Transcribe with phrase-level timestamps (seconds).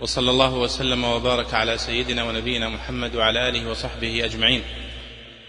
[0.00, 4.62] وصلى الله وسلم وبارك على سيدنا ونبينا محمد وعلى آله وصحبه أجمعين.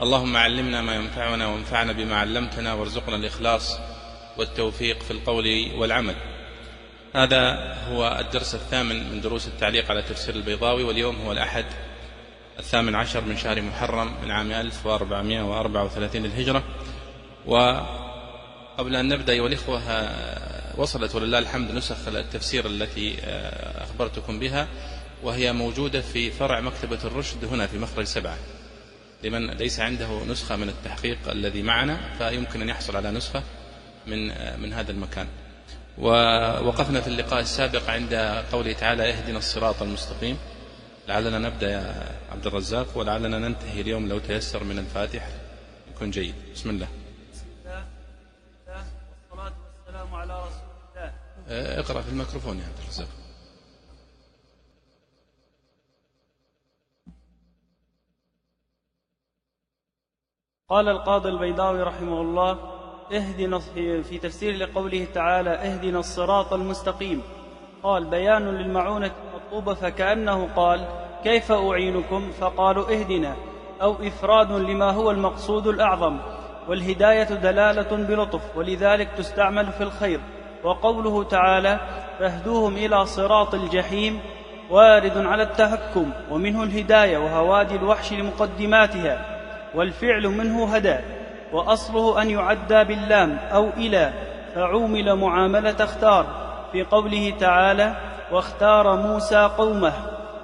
[0.01, 3.79] اللهم علمنا ما ينفعنا وانفعنا بما علمتنا وارزقنا الإخلاص
[4.37, 6.15] والتوفيق في القول والعمل.
[7.15, 11.65] هذا هو الدرس الثامن من دروس التعليق على تفسير البيضاوي واليوم هو الأحد
[12.59, 16.63] الثامن عشر من شهر محرم من عام 1434 للهجرة.
[17.45, 19.81] وقبل أن نبدأ أيها الإخوة
[20.79, 23.19] وصلت ولله الحمد نسخ التفسير التي
[23.75, 24.67] أخبرتكم بها
[25.23, 28.37] وهي موجودة في فرع مكتبة الرشد هنا في مخرج سبعة.
[29.23, 33.43] لمن ليس عنده نسخة من التحقيق الذي معنا فيمكن أن يحصل على نسخة
[34.07, 34.27] من
[34.61, 35.27] من هذا المكان.
[35.97, 38.13] ووقفنا في اللقاء السابق عند
[38.51, 40.37] قوله تعالى اهدنا الصراط المستقيم
[41.07, 45.29] لعلنا نبدأ يا عبد الرزاق ولعلنا ننتهي اليوم لو تيسر من الفاتح.
[45.95, 46.35] يكون جيد.
[46.55, 46.87] بسم الله.
[47.33, 47.83] بسم الله
[49.31, 49.53] والصلاة
[49.87, 50.68] والسلام على رسول آه،
[51.51, 53.07] اقرأ في الميكروفون يا عبد الرزاق.
[60.69, 62.51] قال القاضي البيضاوي رحمه الله
[63.13, 63.59] اهدنا
[64.03, 67.21] في تفسير لقوله تعالى اهدنا الصراط المستقيم.
[67.83, 70.87] قال بيان للمعونة المطلوبة فكأنه قال
[71.23, 73.35] كيف أعينكم؟ فقالوا اهدنا.
[73.81, 76.19] أو إفراد لما هو المقصود الأعظم.
[76.67, 80.38] والهداية دلالة بلطف ولذلك تستعمل في الخير.
[80.63, 81.79] وقوله تعالى
[82.19, 84.19] فاهدوهم إلى صراط الجحيم
[84.69, 89.25] وارد على التهكم ومنه الهداية وهوادي الوحش لمقدماتها
[89.75, 90.95] والفعل منه هدى
[91.53, 94.13] وأصله أن يعدى باللام أو إلى
[94.55, 96.25] فعومل معاملة اختار
[96.71, 97.95] في قوله تعالى
[98.31, 99.93] واختار موسى قومه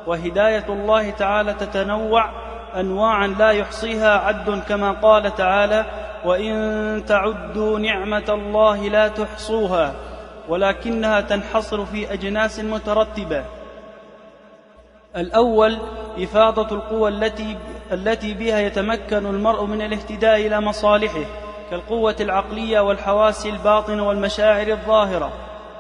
[0.08, 2.30] وهداية الله تعالى تتنوع
[2.76, 5.86] أنواعا لا يحصيها عد كما قال تعالى
[6.26, 9.94] وإن تعدوا نعمة الله لا تحصوها
[10.50, 13.46] ولكنها تنحصر في أجناس مترتبة.
[15.16, 15.78] الأول
[16.20, 17.58] إفاضة القوى التي
[17.92, 21.26] التي بها يتمكن المرء من الاهتداء إلى مصالحه
[21.72, 25.32] كالقوة العقلية والحواس الباطنة والمشاعر الظاهرة.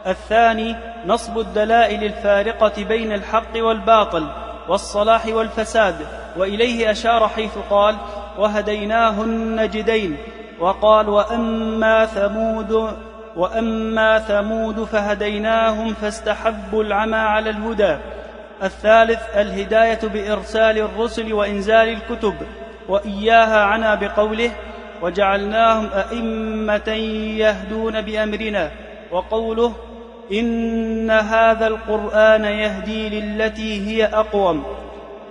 [0.07, 4.27] الثاني نصب الدلائل الفارقة بين الحق والباطل
[4.69, 5.95] والصلاح والفساد.
[6.37, 7.95] وإليه أشار حيث قال
[8.37, 10.17] وهديناه النجدين
[10.59, 12.91] وقال وأما ثمود
[13.35, 17.97] وأما ثمود فهديناهم فاستحبوا العمى على الهدى.
[18.63, 22.33] الثالث الهداية بإرسال الرسل وإنزال الكتب
[22.89, 24.51] وإياها عنا بقوله
[25.01, 26.89] وجعلناهم أئمة
[27.37, 28.71] يهدون بأمرنا.
[29.11, 29.73] وقوله
[30.31, 34.63] إن هذا القرآن يهدي للتي هي أقوم.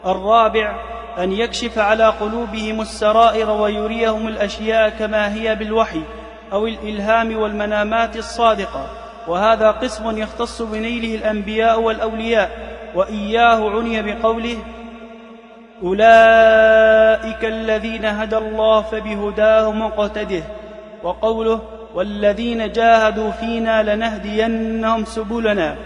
[0.06, 0.74] الرابع
[1.18, 6.02] أن يكشف على قلوبهم السرائر ويريهم الأشياء كما هي بالوحي
[6.52, 8.86] أو الإلهام والمنامات الصادقة.
[9.28, 12.50] وهذا قسم يختص بنيله الأنبياء والأولياء.
[12.94, 14.56] وإياه عني بقوله
[15.82, 20.42] أولئك الذين هدى الله فبهداه مقتده
[21.02, 21.60] وقوله
[21.94, 25.76] والذين جاهدوا فينا لنهدينهم سبلنا.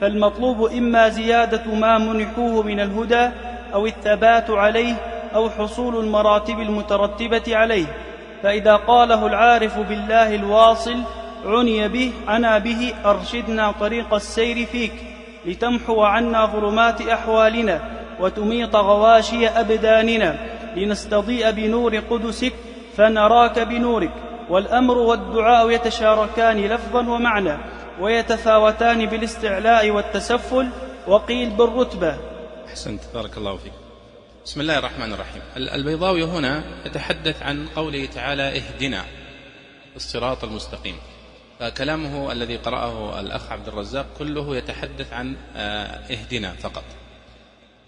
[0.00, 3.28] فالمطلوب إما زيادة ما منحوه من الهدى
[3.76, 4.94] أو الثبات عليه
[5.34, 7.86] أو حصول المراتب المترتبة عليه.
[8.42, 10.96] فإذا قاله العارف بالله الواصل
[11.44, 14.92] عني به عنا به أرشدنا طريق السير فيك
[15.46, 17.80] لتمحو عنا ظلمات أحوالنا
[18.20, 20.36] وتميط غواشي أبداننا
[20.76, 22.52] لنستضيء بنور قدسك
[22.96, 24.10] فنراك بنورك.
[24.50, 27.56] والأمر والدعاء يتشاركان لفظا ومعنى
[28.00, 30.68] ويتفاوتان بالاستعلاء والتسفل
[31.06, 32.14] وقيل بالرتبة.
[32.76, 33.00] أحسنت.
[33.14, 33.72] بارك الله فيك.
[34.44, 35.42] بسم الله الرحمن الرحيم.
[35.56, 39.04] البيضاوي هنا يتحدث عن قوله تعالى اهدنا
[39.96, 40.96] الصراط المستقيم.
[41.60, 45.36] فكلامه الذي قرأه الأخ عبد الرزاق كله يتحدث عن
[46.10, 46.84] اهدنا فقط.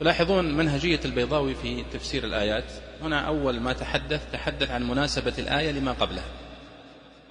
[0.01, 2.73] تلاحظون منهجية البيضاوي في تفسير الآيات.
[3.03, 6.29] هنا أول ما تحدث تحدث عن مناسبة الآية لما قبلها.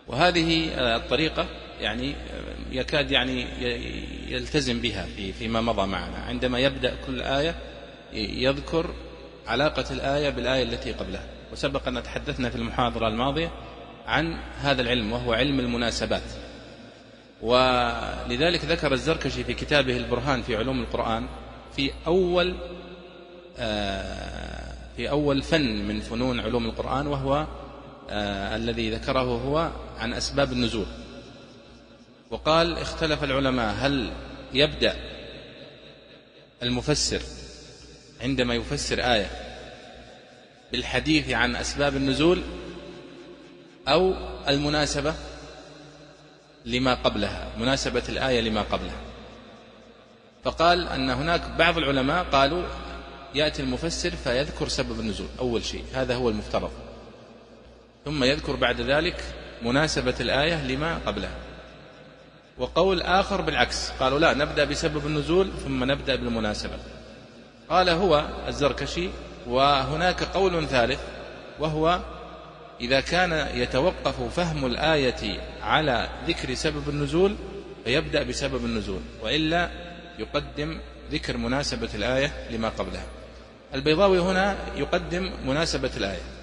[0.08, 1.46] وهذه الطريقة
[1.82, 2.16] يعني
[2.72, 3.46] يكاد يعني
[4.28, 6.18] يلتزم بها في فيما مضى معنا.
[6.18, 7.56] عندما يبدأ كل آية
[8.14, 8.90] يذكر
[9.48, 11.24] علاقة الآية بالآية التي قبلها.
[11.52, 13.52] وسبق أن تحدثنا في المحاضرة الماضية
[14.08, 16.24] عن هذا العلم وهو علم المناسبات.
[17.42, 21.28] ولذلك ذكر الزركشي في كتابه البرهان في علوم القرآن
[21.76, 22.56] في أول
[23.60, 27.48] آه، في أول فن من فنون علوم القرآن وهو آه،
[28.10, 30.86] الذي ذكره هو عن أسباب النزول.
[32.32, 34.12] وقال اختلف العلماء هل
[34.54, 34.96] يبدأ
[36.64, 37.22] المفسر
[38.22, 39.30] عندما يفسر آية
[40.72, 42.42] بالحديث عن أسباب النزول
[43.88, 44.14] أو
[44.48, 45.14] المناسبة
[46.66, 49.02] لما قبلها مناسبة الآية لما قبلها؟
[50.44, 52.64] فقال أن هناك بعض العلماء قالوا
[53.36, 56.72] يأتي المفسر فيذكر سبب النزول أول شيء هذا هو المفترض.
[58.08, 59.24] ثم يذكر بعد ذلك
[59.62, 61.36] مناسبة الآية لما قبلها.
[62.58, 66.80] وقول آخر بالعكس قالوا لا نبدأ بسبب النزول ثم نبدأ بالمناسبة.
[67.70, 69.10] قال هو الزركشي
[69.48, 71.00] وهناك قول ثالث
[71.60, 72.00] وهو
[72.82, 77.36] إذا كان يتوقف فهم الآية على ذكر سبب النزول
[77.86, 79.70] فيبدأ بسبب النزول وإلا
[80.20, 80.80] يقدم
[81.12, 83.06] ذكر مناسبة الآية لما قبلها.
[83.74, 86.37] البيضاوي هنا يقدم مناسبة الآية.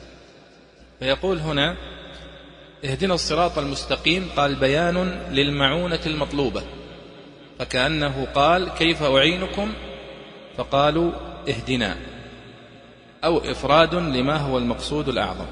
[1.00, 1.76] فيقول هنا
[2.84, 4.96] اهدنا الصراط المستقيم قال بيان
[5.30, 6.62] للمعونة المطلوبة.
[7.58, 9.72] فكأنه قال كيف أعينكم؟
[10.56, 11.12] فقالوا
[11.48, 11.96] اهدنا
[13.24, 15.46] أو إفراد لما هو المقصود الأعظم.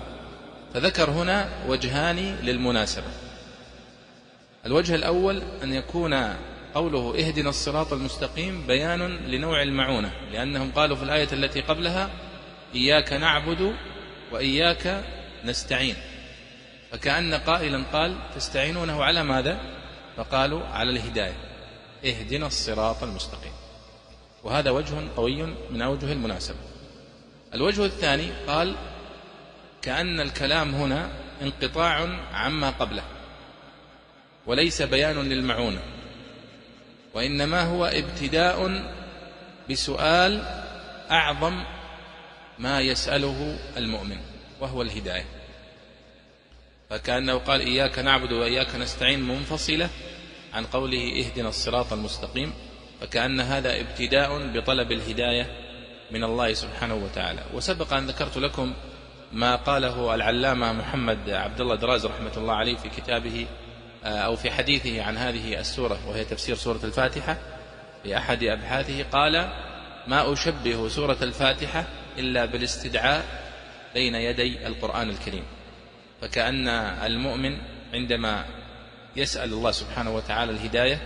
[0.75, 3.07] فذكر هنا وجهان للمناسبة.
[4.67, 6.35] الوجه الأول أن يكون
[6.75, 12.11] قوله اهدنا الصراط المستقيم بيان لنوع المعونة لأنهم قالوا في الآية التي قبلها
[12.75, 13.75] إياك نعبد
[14.33, 15.05] وإياك
[15.45, 15.97] نستعين.
[16.93, 19.61] فكأن قائلا قال تستعينونه على ماذا؟
[20.17, 21.37] فقالوا على الهداية.
[22.05, 23.53] اهدنا الصراط المستقيم.
[24.45, 26.59] وهذا وجه قوي من أوجه المناسبة.
[27.55, 28.75] الوجه الثاني قال
[29.83, 31.11] كأن الكلام هنا
[31.43, 33.03] انقطاع عما قبله
[34.47, 35.81] وليس بيان للمعونة
[37.15, 38.85] وإنما هو ابتداء
[39.71, 40.43] بسؤال
[41.11, 41.65] أعظم
[42.59, 44.32] ما يسأله المؤمن.
[44.63, 45.25] وهو الهداية.
[46.91, 49.89] فكأنه قال إياك نعبد وإياك نستعين منفصلة
[50.53, 52.53] عن قوله اهدنا الصراط المستقيم
[53.01, 55.47] فكأن هذا ابتداء بطلب الهداية
[56.11, 57.43] من الله سبحانه وتعالى.
[57.55, 58.73] وسبق أن ذكرت لكم
[59.33, 63.47] ما قاله العلامة محمد عبد الله دراز رحمة الله عليه في كتابه
[64.05, 67.39] آه، أو في حديثه عن هذه السورة وهي تفسير سورة الفاتحة.
[68.03, 69.33] في أحد أبحاثه قال
[70.07, 71.85] ما أشبه سورة الفاتحة
[72.19, 73.42] إلا بالاستدعاء
[73.95, 75.45] بين يدي القرآن الكريم.
[76.21, 77.59] فكأن المؤمن
[77.95, 78.45] عندما
[79.17, 80.99] يسأل الله سبحانه وتعالى الهداية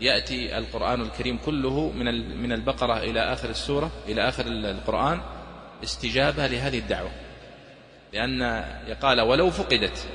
[0.00, 5.20] يأتي القرآن الكريم كله من من البقرة إلى آخر السورة إلى آخر القرآن
[5.84, 7.10] استجابة لهذه الدعوة.
[8.12, 8.64] لأن
[9.02, 10.08] قال ولو فقدت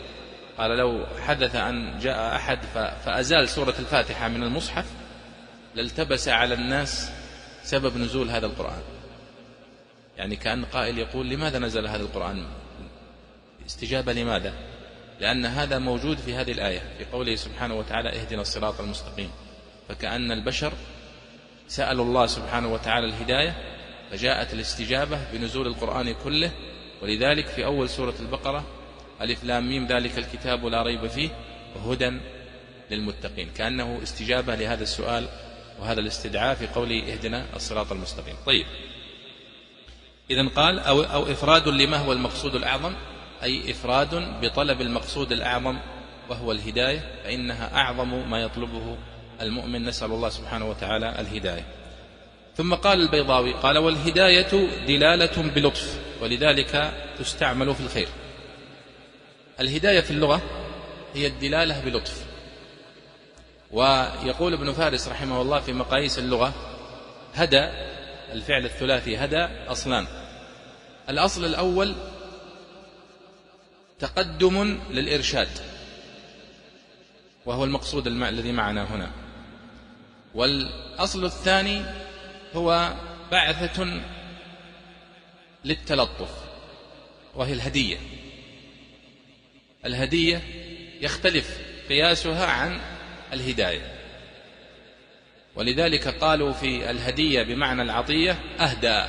[0.57, 2.59] قال لو حدث أن جاء أحد
[3.05, 4.85] فأزال سورة الفاتحة من المصحف
[5.75, 7.11] لالتبس على الناس
[7.63, 8.81] سبب نزول هذا القرآن.
[10.17, 12.45] يعني كأن قائل يقول لماذا نزل هذا القرآن؟
[13.65, 14.53] استجابة لماذا؟
[15.19, 19.31] لأن هذا موجود في هذه الآية في قوله سبحانه وتعالى اهدنا الصراط المستقيم
[19.89, 20.73] فكأن البشر
[21.67, 23.55] سألوا الله سبحانه وتعالى الهداية
[24.11, 26.51] فجاءت الاستجابة بنزول القرآن كله.
[27.01, 28.63] ولذلك في أول سورة البقرة
[29.21, 31.29] ألف لام ميم ذلك الكتاب لا ريب فيه
[31.75, 32.11] وهدى
[32.91, 35.27] للمتقين كأنه استجابة لهذا السؤال
[35.79, 38.65] وهذا الاستدعاء في قوله اهدنا الصراط المستقيم طيب.
[40.29, 42.93] إذا قال أو, أو إفراد لما هو المقصود الأعظم؟
[43.43, 45.77] أي إفراد بطلب المقصود الأعظم
[46.29, 48.97] وهو الهداية فإنها أعظم ما يطلبه
[49.41, 49.85] المؤمن.
[49.85, 51.65] نسأل الله سبحانه وتعالى الهداية.
[52.57, 58.07] ثم قال البيضاوي قال والهداية دلالة بلطف ولذلك تستعمل في الخير.
[59.59, 60.41] الهداية في اللغة
[61.13, 62.25] هي الدلالة بلطف.
[63.71, 66.53] ويقول ابن فارس رحمه الله في مقاييس اللغة
[67.33, 67.69] هدى
[68.33, 70.07] الفعل الثلاثي هدى أصلان
[71.09, 71.95] الأصل الأول
[73.99, 75.49] تقدم للإرشاد
[77.45, 79.11] وهو المقصود الذي معنا هنا.
[80.35, 81.81] والأصل الثاني
[82.55, 82.93] هو
[83.31, 84.01] بعثة
[85.65, 86.29] للتلطف
[87.35, 87.97] وهي الهدية.
[89.85, 90.41] الهدية
[91.01, 92.79] يختلف قياسها عن
[93.33, 94.02] الهداية.
[95.55, 99.03] ولذلك قالوا في الهدية بمعنى العطية أهدى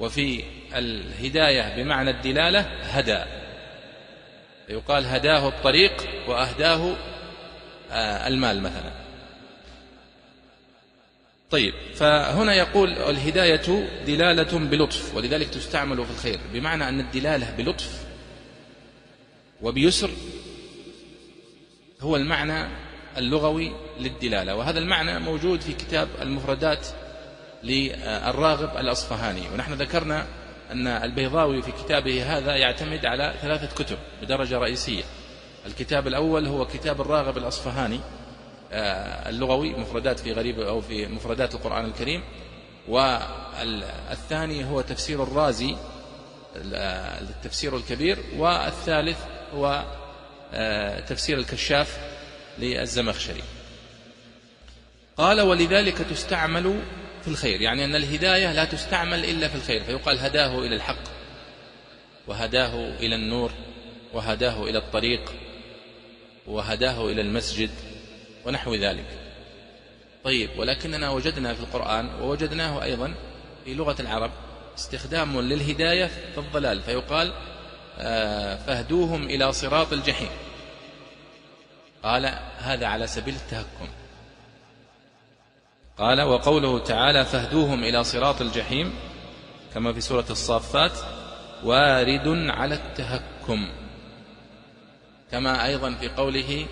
[0.00, 0.44] وفي
[0.74, 3.24] الهداية بمعنى الدلالة هدى.
[4.68, 5.92] يقال هداه الطريق
[6.28, 6.96] وأهداه
[7.90, 8.92] آه، المال مثلا.
[11.50, 18.06] طيب فهنا يقول الهداية دلالة بلطف ولذلك تستعمل في الخير بمعنى أن الدلالة بلطف
[19.62, 20.10] وبيسر
[22.00, 22.68] هو المعنى
[23.18, 24.54] اللغوي للدلالة.
[24.56, 26.86] وهذا المعنى موجود في كتاب المفردات
[27.62, 29.42] للراغب الأصفهاني.
[29.54, 30.26] ونحن ذكرنا
[30.72, 35.02] أن البيضاوي في كتابه هذا يعتمد على ثلاثة كتب بدرجة رئيسية.
[35.66, 38.00] الكتاب الأول هو كتاب الراغب الأصفهاني
[38.72, 42.22] آه، اللغوي مفردات في غريب أو في مفردات القرآن الكريم.
[42.88, 45.76] والثاني هو تفسير الرازي
[46.56, 48.18] التفسير الكبير.
[48.36, 49.18] والثالث
[49.54, 49.84] هو
[50.54, 52.15] آه، تفسير الكشاف.
[52.58, 53.42] للزمخشري.
[55.16, 56.80] قال ولذلك تستعمل
[57.22, 57.60] في الخير.
[57.60, 61.02] يعني أن الهداية لا تستعمل إلا في الخير فيقال هداه إلى الحق
[62.26, 63.52] وهداه إلى النور
[64.12, 65.32] وهداه إلى الطريق
[66.46, 67.70] وهداه إلى المسجد
[68.44, 69.06] ونحو ذلك.
[70.24, 73.14] طيب ولكننا وجدنا في القرآن ووجدناه أيضا
[73.64, 74.30] في لغة العرب
[74.78, 77.32] استخدام للهداية في الضلال فيقال
[77.98, 80.28] آه، فاهدوهم إلى صراط الجحيم.
[82.06, 83.88] قال هذا على سبيل التهكم.
[85.98, 88.94] قال وقوله تعالى فاهدوهم إلى صراط الجحيم
[89.74, 90.92] كما في سورة الصافات
[91.64, 93.68] وارد على التهكم.
[95.32, 96.66] كما أيضا في قوله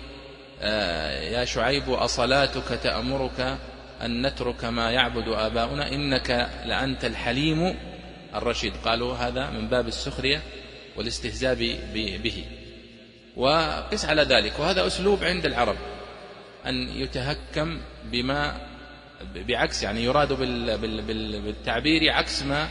[0.61, 3.57] آه، يا شعيب أصلاتك تأمرك
[4.01, 7.75] أن نترك ما يعبد آباؤنا إنك لأنت الحليم
[8.35, 8.73] الرشيد.
[8.85, 10.41] قالوا هذا من باب السخرية
[10.95, 11.55] والاستهزاء
[12.23, 12.45] به.
[13.37, 14.59] وقس على ذلك.
[14.59, 15.75] وهذا أسلوب عند العرب
[16.65, 18.57] أن يتهكم بما
[19.35, 20.33] بعكس يعني يراد
[21.45, 22.67] بالتعبير عكس ما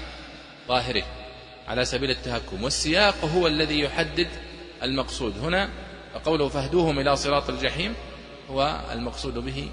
[0.68, 1.04] ظاهره
[1.68, 2.64] على سبيل التهكم.
[2.64, 4.28] والسياق هو الذي يحدد
[4.82, 5.38] المقصود.
[5.38, 5.68] هنا
[6.24, 7.94] قوله فاهدوهم إلى صراط الجحيم
[8.50, 9.68] هو المقصود به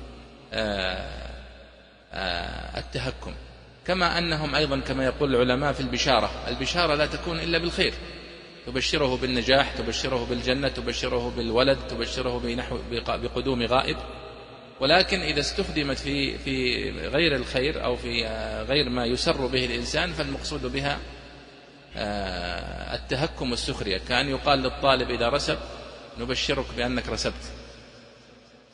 [0.53, 1.31] آه،
[2.13, 3.33] آه، التهكم.
[3.87, 7.93] كما أنهم أيضا كما يقول العلماء في البشارة البشارة لا تكون إلا بالخير.
[8.65, 13.97] تبشره بالنجاح تبشره بالجنة تبشره بالولد تبشره بنحو بقدوم غائب.
[14.79, 18.25] ولكن إذا استخدمت في في غير الخير أو في
[18.69, 20.99] غير ما يسر به الإنسان فالمقصود بها
[21.95, 23.97] آه، التهكم والسخرية.
[23.97, 25.57] كأن يقال للطالب إذا رسب
[26.19, 27.51] نبشرك بأنك رسبت.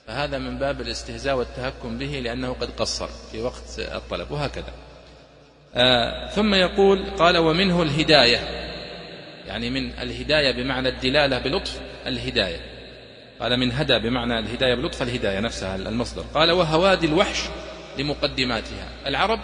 [0.08, 4.32] فهذا من باب الاستهزاء والتهكم به لأنه قد قصر في وقت الطلب.
[4.32, 4.74] وهكذا.
[5.76, 8.57] آه ثم يقول قال ومنه الهداية.
[9.48, 12.60] يعني من الهداية بمعنى الدلالة بلطف الهداية.
[13.40, 16.22] قال من هدى بمعنى الهداية بلطف الهداية نفسها المصدر.
[16.22, 17.40] قال وهوادي الوحش
[17.98, 18.90] لمقدماتها.
[19.06, 19.40] العرب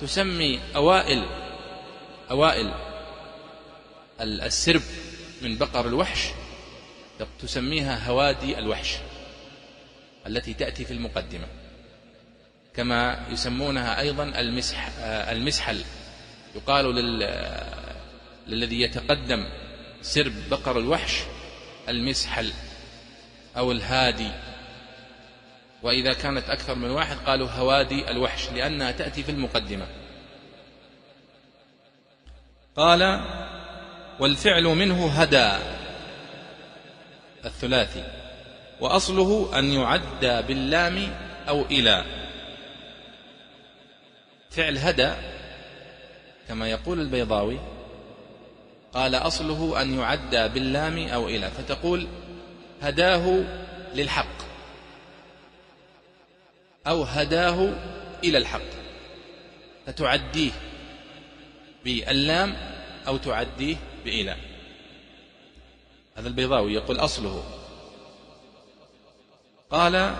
[0.00, 1.22] تسمي أوائل
[2.30, 2.74] أوائل
[4.20, 4.82] السرب
[5.42, 6.28] من بقر الوحش
[7.40, 8.96] تسميها هوادي الوحش
[10.26, 11.46] التي تأتي في المقدمة.
[12.76, 15.84] كما يسمونها أيضا المسح المسحل.
[16.56, 17.22] يقال لل
[18.46, 19.46] للذي يتقدم
[20.02, 21.20] سرب بقر الوحش
[21.88, 22.52] المسحل
[23.56, 24.30] أو الهادي.
[25.82, 29.86] وإذا كانت أكثر من واحد قالوا هوادي الوحش لأنها تأتي في المقدمة.
[32.76, 33.24] قال
[34.20, 35.52] والفعل منه هدى
[37.44, 38.04] الثلاثي
[38.80, 41.14] وأصله أن يعدى باللام
[41.48, 42.04] أو إلى.
[44.50, 45.12] فعل هدى
[46.48, 47.58] كما يقول البيضاوي
[48.94, 52.06] قال أصله أن يعدى باللام أو إلى فتقول
[52.82, 53.44] هداه
[53.94, 54.44] للحق
[56.86, 57.72] أو هداه
[58.24, 58.60] إلى الحق
[59.86, 60.50] فتعديه
[61.84, 62.56] باللام
[63.06, 64.36] أو تعديه بإلى.
[66.16, 67.44] هذا البيضاوي يقول أصله.
[69.70, 70.14] قال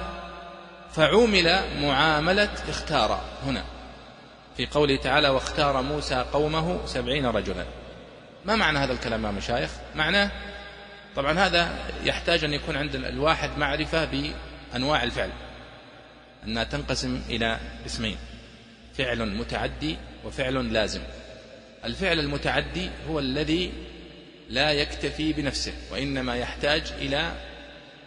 [0.92, 3.64] فعومل معاملة اختار هنا
[4.56, 7.66] في قوله تعالى واختار موسى قومه سبعين رجلا.
[8.46, 10.30] ما معنى هذا الكلام يا مشايخ؟ معناه
[11.16, 15.30] طبعا هذا يحتاج أن يكون عند الواحد معرفة بأنواع الفعل.
[16.46, 18.16] أنها تنقسم إلى اسمين
[18.94, 21.00] فعل متعدي وفعل لازم.
[21.84, 23.72] الفعل المتعدي هو الذي
[24.50, 27.32] لا يكتفي بنفسه وإنما يحتاج إلى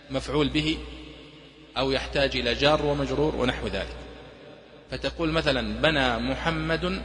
[0.10, 0.78] مفعول به
[1.78, 3.96] أو يحتاج إلى جار ومجرور ونحو ذلك.
[4.92, 7.02] فتقول مثلا بنى محمد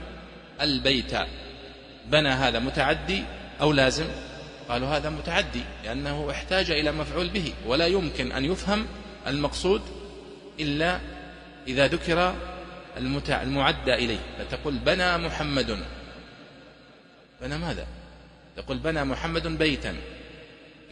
[0.60, 1.12] البيت.
[2.06, 3.24] بنى هذا متعدي
[3.60, 4.06] أو لازم؟
[4.68, 8.86] قالوا هذا متعدي لأنه احتاج إلى مفعول به ولا يمكن أن يفهم
[9.26, 9.82] المقصود
[10.60, 11.00] إلا
[11.66, 12.34] إذا ذكر
[13.42, 14.18] المعدى إليه.
[14.38, 15.78] فتقول بنى محمد.
[17.40, 17.86] بنى ماذا؟
[18.56, 19.96] تقول بنى محمد بيتا.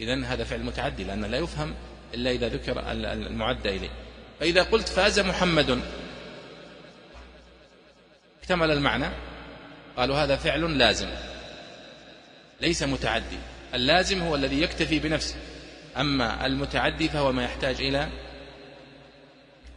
[0.01, 1.75] إذا هذا فعل متعدي لأنه لا يفهم
[2.15, 3.91] إلا إذا ذكر المعدى إليه.
[4.41, 5.81] فإذا قلت فاز محمد.
[8.43, 9.07] اكتمل المعنى.
[10.01, 11.09] قالوا هذا فعل لازم.
[12.61, 13.39] ليس متعدي.
[13.75, 15.37] اللازم هو الذي يكتفي بنفسه.
[15.97, 18.09] أما المتعدي فهو ما يحتاج إلى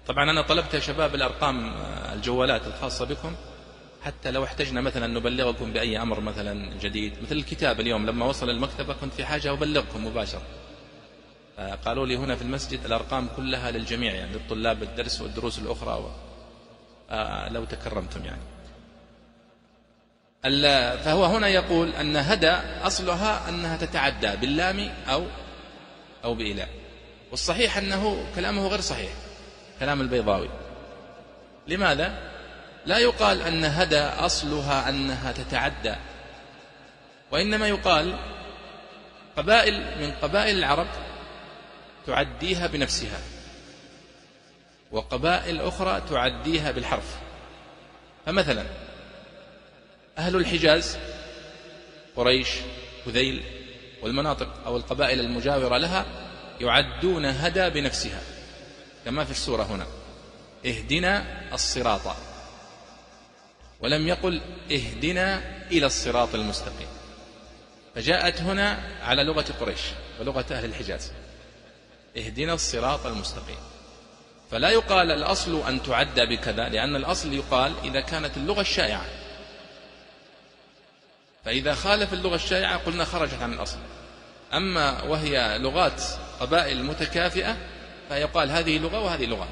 [0.08, 3.36] طبعا أنا طلبت يا شباب الأرقام آه، الجوالات الخاصة بكم.
[4.04, 7.14] حتى لو احتجنا مثلا نبلغكم بأي أمر مثلا جديد.
[7.24, 10.42] مثل الكتاب اليوم لما وصل المكتبة كنت في حاجة أبلغكم مباشرة.
[11.86, 16.10] قالوا لي هنا في المسجد الأرقام كلها للجميع يعني للطلاب الدرس والدروس الأخرى و...
[17.10, 18.53] آه لو تكرمتم يعني.
[20.44, 22.52] فهو هنا يقول أن هدى
[22.84, 25.26] أصلها أنها تتعدى باللام أو
[26.24, 26.68] أو بإله
[27.32, 29.12] والصحيح أنه كلامه غير صحيح
[29.80, 30.50] كلام البيضاوي.
[31.68, 32.32] لماذا؟
[32.86, 35.96] لا يقال أن هدى أصلها أنها تتعدى
[37.32, 38.16] وإنما يقال
[39.38, 40.88] قبائل من قبائل العرب
[42.08, 43.20] تعديها بنفسها
[44.92, 47.18] وقبائل أخرى تعديها بالحرف.
[48.26, 48.64] فمثلا
[50.18, 50.98] أهل الحجاز
[52.16, 52.50] قريش
[53.08, 53.44] هذيل
[54.02, 56.06] والمناطق أو القبائل المجاورة لها
[56.62, 58.22] يعدون هدى بنفسها
[59.06, 59.88] كما في السورة هنا
[60.66, 62.16] اهدنا الصراط.
[63.80, 64.42] ولم يقل
[64.72, 65.42] اهدنا
[65.72, 66.88] إلى الصراط المستقيم.
[67.96, 69.82] فجاءت هنا على لغة قريش
[70.20, 71.12] ولغة أهل الحجاز
[72.18, 73.58] اهدنا الصراط المستقيم.
[74.52, 79.06] فلا يقال الأصل أن تعدى بكذا لأن الأصل يقال إذا كانت اللغة الشائعة.
[81.46, 83.78] فإذا خالف اللغة الشائعة قلنا خرجت عن الأصل.
[84.54, 86.04] أما وهي لغات
[86.40, 87.58] قبائل متكافئة
[88.10, 89.48] فيقال هذه لغة وهذه لغة.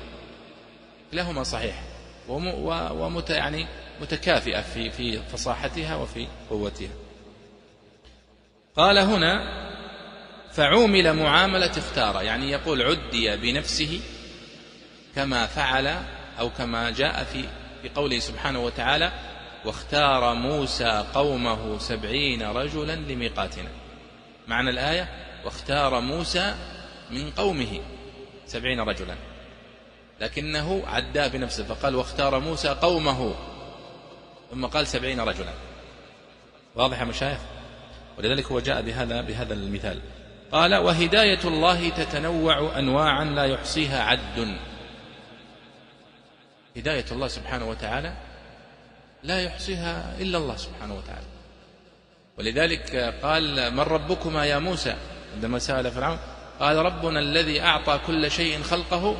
[1.11, 1.83] كلاهما صحيح.
[2.27, 3.67] ومت يعني
[4.01, 6.91] متكافئة في في فصاحتها وفي قوتها.
[8.75, 9.61] قال هنا
[10.51, 14.01] فعومل معاملة اختار يعني يقول عدي بنفسه
[15.15, 15.95] كما فعل
[16.39, 17.43] أو كما جاء في
[17.81, 19.11] في قوله سبحانه وتعالى
[19.65, 23.69] واختار موسى قومه سبعين رجلا لميقاتنا.
[24.47, 25.09] معنى الآية؟
[25.45, 26.55] واختار موسى
[27.11, 27.79] من قومه
[28.45, 29.15] سبعين رجلا.
[30.19, 33.35] لكنه عداه بنفسه فقال واختار موسى قومه.
[34.51, 35.53] ثم قال سبعين رجلا.
[36.75, 37.39] واضح يا مشايخ؟
[38.17, 40.01] ولذلك هو جاء بهذا بهذا المثال.
[40.51, 44.57] قال وهداية الله تتنوع أنواعا لا يحصيها عد.
[46.77, 48.30] هداية الله سبحانه وتعالى
[49.23, 51.25] لا يحصيها إلا الله سبحانه وتعالى.
[52.37, 54.95] ولذلك قال من ربكما يا موسى؟
[55.35, 56.19] عندما سأل فرعون
[56.59, 59.17] قال ربنا الذي أعطى كل شيء خلقه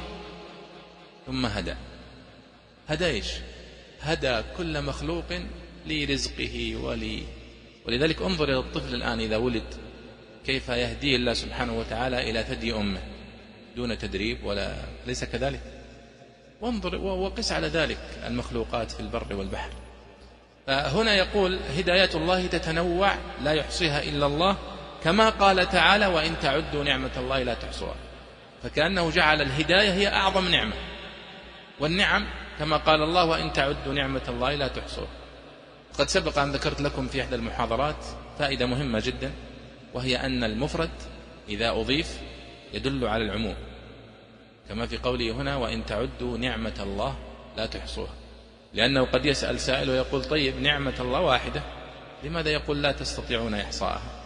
[1.28, 1.74] ثم هدى.
[2.88, 3.28] هدى إيش؟
[4.02, 5.26] هدى كل مخلوق
[5.88, 7.24] لرزقه ولي.
[7.86, 9.74] ولذلك انظر إلى الطفل الآن إذا ولد
[10.46, 13.02] كيف يهديه الله سبحانه وتعالى إلى ثدي أمه
[13.76, 14.76] دون تدريب ولا
[15.08, 15.62] ليس كذلك؟
[16.62, 19.70] وانظر وقس على ذلك المخلوقات في البر والبحر.
[20.72, 24.58] فهنا يقول هداية الله تتنوع لا يحصيها إلا الله
[25.04, 27.96] كما قال تعالى وإن تعدوا نعمة الله لا تحصوها
[28.64, 30.74] فكأنه جعل الهداية هي أعظم نعمة.
[31.80, 32.26] والنعم
[32.60, 35.08] كما قال الله وإن تعدوا نعمة الله لا تحصوها
[36.00, 38.06] قد سبق أن ذكرت لكم في إحدى المحاضرات
[38.40, 39.32] فائدة مهمة جدا
[39.94, 40.92] وهي أن المفرد
[41.50, 42.20] إذا أضيف
[42.74, 43.56] يدل على العموم.
[44.70, 47.16] كما في قوله هنا وإن تعدوا نعمة الله
[47.58, 48.21] لا تحصوها
[48.74, 51.62] لأنه قد يسأل سائل ويقول طيب نعمة الله واحدة
[52.24, 54.22] لماذا يقول لا تستطيعون إحصاءها؟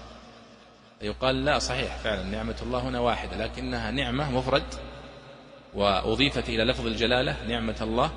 [1.01, 4.63] يقال لا صحيح فعلا نعمة الله هنا واحدة لكنها نعمة مفرد
[5.73, 8.11] وأضيفت إلى لفظ الجلالة نعمة الله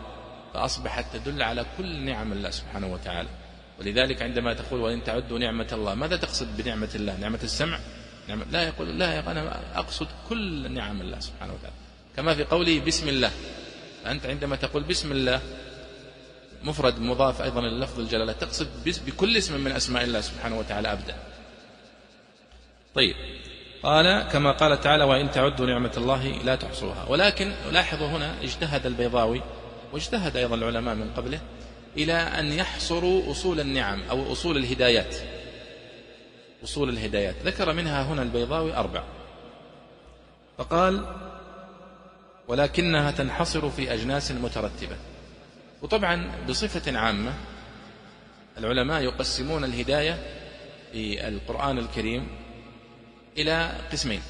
[0.55, 3.29] فأصبحت تدل على كل نعم الله سبحانه وتعالى.
[3.81, 7.79] ولذلك عندما تقول وإن تعدوا نعمة الله ماذا تقصد بنعمة الله؟ نعمة السمع؟
[8.29, 11.77] نعمة لا يقول لا أنا أقصد كل نعم الله سبحانه وتعالى.
[12.17, 13.31] كما في قوله بسم الله
[14.07, 15.41] أنت عندما تقول بسم الله
[16.63, 18.69] مفرد مضاف أيضا للفظ الجلالة تقصد
[19.07, 21.17] بكل اسم من أسماء الله سبحانه وتعالى أبدا.
[22.95, 23.17] طيب.
[23.83, 27.05] قال كما قال تعالى وإن تعدوا نعمة الله لا تحصوها.
[27.09, 29.43] ولكن لاحظوا هنا اجتهد البيضاوي
[29.93, 31.41] واجتهد أيضا العلماء من قبله
[31.97, 35.17] إلى أن يحصروا أصول النعم أو أصول الهدايات.
[36.65, 37.35] أصول الهدايات.
[37.45, 39.03] ذكر منها هنا البيضاوي أربع.
[40.59, 41.05] فقال
[42.49, 44.97] ولكنها تنحصر في أجناس مترتبة.
[45.83, 47.35] وطبعا بصفة عامة
[48.59, 50.19] العلماء يقسمون الهداية
[50.93, 52.29] في القرآن الكريم
[53.39, 54.23] إلى قسمين.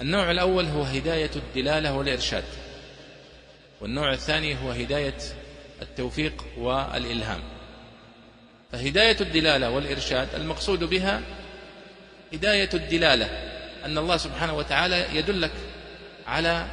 [0.00, 2.44] النوع الأول هو هداية الدلالة والإرشاد
[3.80, 5.18] والنوع الثاني هو هداية
[5.82, 7.40] التوفيق والإلهام.
[8.72, 11.22] فهداية الدلالة والإرشاد المقصود بها
[12.32, 13.26] هداية الدلالة
[13.84, 15.52] أن الله سبحانه وتعالى يدلك
[16.26, 16.66] على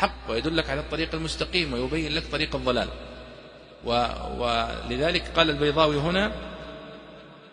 [0.00, 2.88] الحق ويدلك على الطريق المستقيم ويبين لك طريق الضلال.
[3.84, 6.32] ولذلك قال البيضاوي هنا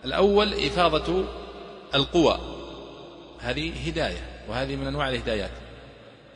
[0.05, 1.23] الأول إفاضة
[1.95, 2.39] القوى.
[3.39, 5.51] هذه هداية وهذه من أنواع الهدايات.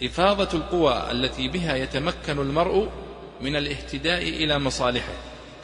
[0.04, 2.90] إفاضة القوى التي بها يتمكن المرء
[3.42, 5.14] من الاهتداء إلى مصالحه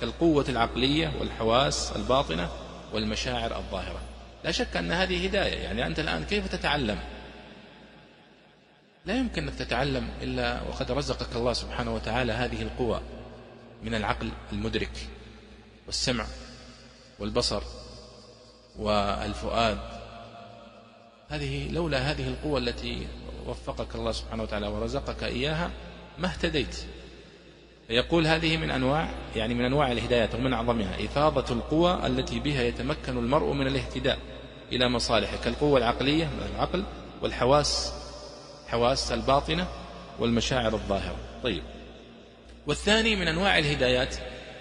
[0.01, 2.49] كالقوة العقلية والحواس الباطنة
[2.93, 3.99] والمشاعر الظاهرة.
[4.43, 6.99] لا شك أن هذه هداية يعني أنت الآن كيف تتعلم؟
[9.07, 13.01] لا يمكن أنك تتعلم إلا وقد رزقك الله سبحانه وتعالى هذه القوى
[13.83, 15.07] من العقل المدرك
[15.85, 16.25] والسمع
[17.19, 17.63] والبصر
[18.79, 19.77] والفؤاد.
[21.29, 23.07] هذه لولا هذه القوة التي
[23.47, 25.71] وفقك الله سبحانه وتعالى ورزقك إياها
[26.19, 26.75] ما اهتديت.
[27.89, 33.17] يقول هذه من أنواع يعني من أنواع الهدايات ومن أعظمها إفاضة القوى التي بها يتمكن
[33.17, 34.17] المرء من الاهتداء
[34.71, 36.83] إلى مصالحه كالقوة العقلية العقل
[37.21, 37.96] والحواس
[38.67, 39.67] حواس الباطنة
[40.19, 41.17] والمشاعر الظاهرة.
[41.43, 41.63] طيب.
[42.67, 44.15] والثاني من أنواع الهدايات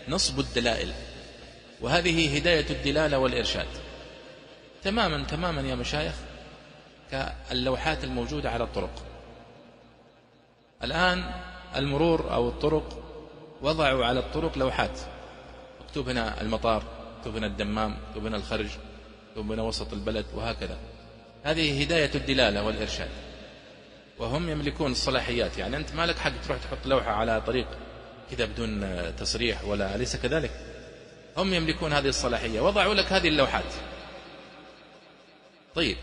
[0.08, 0.92] نصب الدلائل.
[1.80, 3.66] وهذه هداية الدلالة والإرشاد.
[4.84, 6.14] تماما تماما يا مشايخ
[7.10, 9.02] كاللوحات الموجودة على الطرق.
[10.84, 11.24] الآن
[11.76, 13.02] المرور أو الطرق
[13.62, 14.98] وضعوا على الطرق لوحات.
[15.84, 16.82] مكتوب هنا المطار
[17.18, 18.68] مكتوب هنا الدمام مكتوب هنا الخرج
[19.28, 20.78] مكتوب هنا وسط البلد وهكذا.
[21.44, 23.08] هذه هداية الدلالة والإرشاد.
[24.18, 25.59] وهم يملكون الصلاحيات.
[25.59, 27.66] يعني أنت ما لك حق تروح تحط لوحة على طريق
[28.31, 30.50] كذا بدون تصريح ولا أليس كذلك؟
[31.37, 32.61] هم يملكون هذه الصلاحية.
[32.61, 33.74] وضعوا لك هذه اللوحات.
[35.74, 35.96] طيب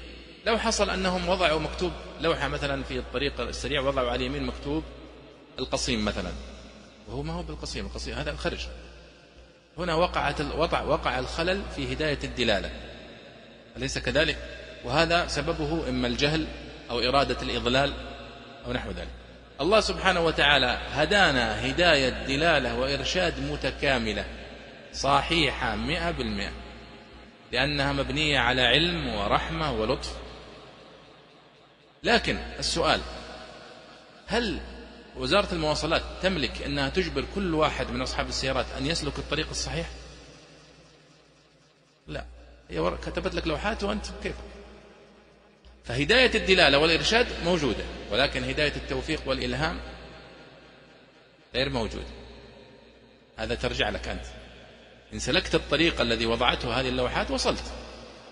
[0.46, 4.84] لو حصل أنهم وضعوا مكتوب لوحة مثلا في الطريق السريع وضعوا على اليمين مكتوب
[5.60, 6.32] القصيم مثلا.
[7.08, 8.68] وهو ما هو بالقصيم القصيم هذا الخرج.
[9.78, 12.72] هنا وقعت وقع وقع الخلل في هداية الدلالة.
[13.78, 14.38] أليس كذلك؟
[14.86, 16.48] وهذا سببه إما الجهل
[16.94, 17.94] أو إرادة الإضلال
[18.66, 19.10] أو نحو ذلك.
[19.62, 24.26] الله سبحانه وتعالى هدانا هداية دلالة وإرشاد متكاملة
[24.94, 26.52] صحيحة مئة بالمئة
[27.52, 30.18] لأنها مبنية على علم ورحمة ولطف.
[32.04, 33.02] لكن السؤال
[34.28, 34.60] هل
[35.18, 39.90] وزارة المواصلات تملك أنها تجبر كل واحد من أصحاب السيارات أن يسلك الطريق الصحيح؟
[42.08, 42.26] لا.
[42.70, 44.36] هي كتبت لك لوحات وأنت كيف؟
[45.86, 49.80] فهداية الدلالة والإرشاد موجودة ولكن هداية التوفيق والإلهام
[51.56, 52.06] غير موجودة.
[53.38, 54.26] هذا ترجع لك أنت.
[55.14, 57.64] إن سلكت الطريق الذي وضعته هذه اللوحات وصلت.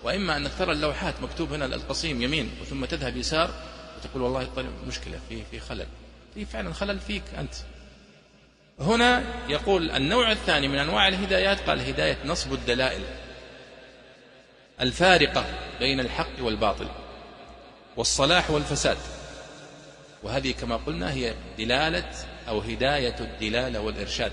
[0.02, 3.50] وإما أنك ترى اللوحات مكتوب هنا القصيم يمين ثم تذهب يسار
[3.98, 5.86] وتقول والله الطريق مشكلة في في خلل.
[6.34, 7.54] في فعلا خلل فيك أنت.
[8.80, 13.02] هنا يقول النوع الثاني من أنواع الهدايات قال هداية نصب الدلائل
[14.80, 15.44] الفارقة
[15.80, 16.88] بين الحق والباطل.
[17.96, 18.98] والصلاح والفساد.
[20.22, 22.10] وهذه كما قلنا هي دلالة
[22.48, 24.32] أو هداية الدلالة والإرشاد.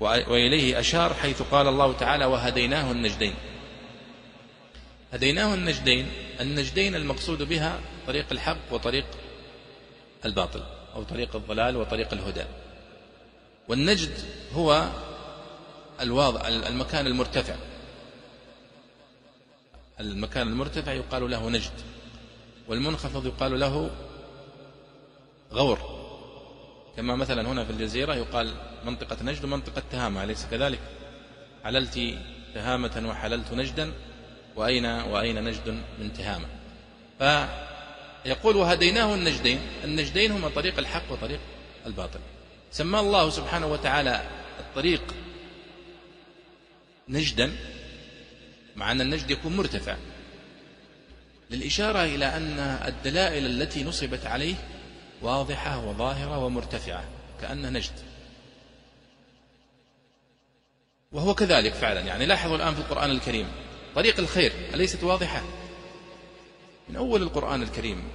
[0.00, 3.34] وإليه أشار حيث قال الله تعالى وهديناه النجدين
[5.12, 6.08] هديناه النجدين
[6.40, 9.04] النجدين المقصود بها طريق الحق وطريق
[10.24, 10.62] الباطل
[10.94, 12.44] أو طريق الضلال وطريق الهدى.
[13.68, 14.12] والنجد
[14.52, 14.88] هو
[16.00, 17.54] الواضع المكان المرتفع.
[20.00, 21.72] المكان المرتفع يقال له نجد.
[22.70, 23.90] والمنخفض يقال له
[25.52, 25.78] غور.
[26.96, 28.54] كما مثلا هنا في الجزيرة يقال
[28.84, 30.80] منطقة نجد ومنطقة تهامة أليس كذلك؟
[31.64, 32.00] حللت
[32.54, 33.92] تهامة وحللت نجدا
[34.56, 36.46] وأين وأين نجد من تهامة؟
[37.18, 39.60] فيقول وهديناه النجدين.
[39.84, 41.40] النجدين هما طريق الحق وطريق
[41.86, 42.20] الباطل.
[42.70, 44.22] سمى الله سبحانه وتعالى
[44.60, 45.14] الطريق
[47.08, 47.52] نجدا
[48.76, 49.96] مع أن النجد يكون مرتفع.
[51.50, 52.58] للإشارة إلى أن
[52.88, 54.54] الدلائل التي نصبت عليه
[55.22, 57.04] واضحة وظاهرة ومرتفعة
[57.40, 57.92] كأنه نجد.
[61.12, 62.00] وهو كذلك فعلا.
[62.00, 63.48] يعني لاحظوا الآن في القرآن الكريم.
[63.94, 65.42] طريق الخير أليست واضحة؟
[66.88, 68.08] من أول القرآن الكريم.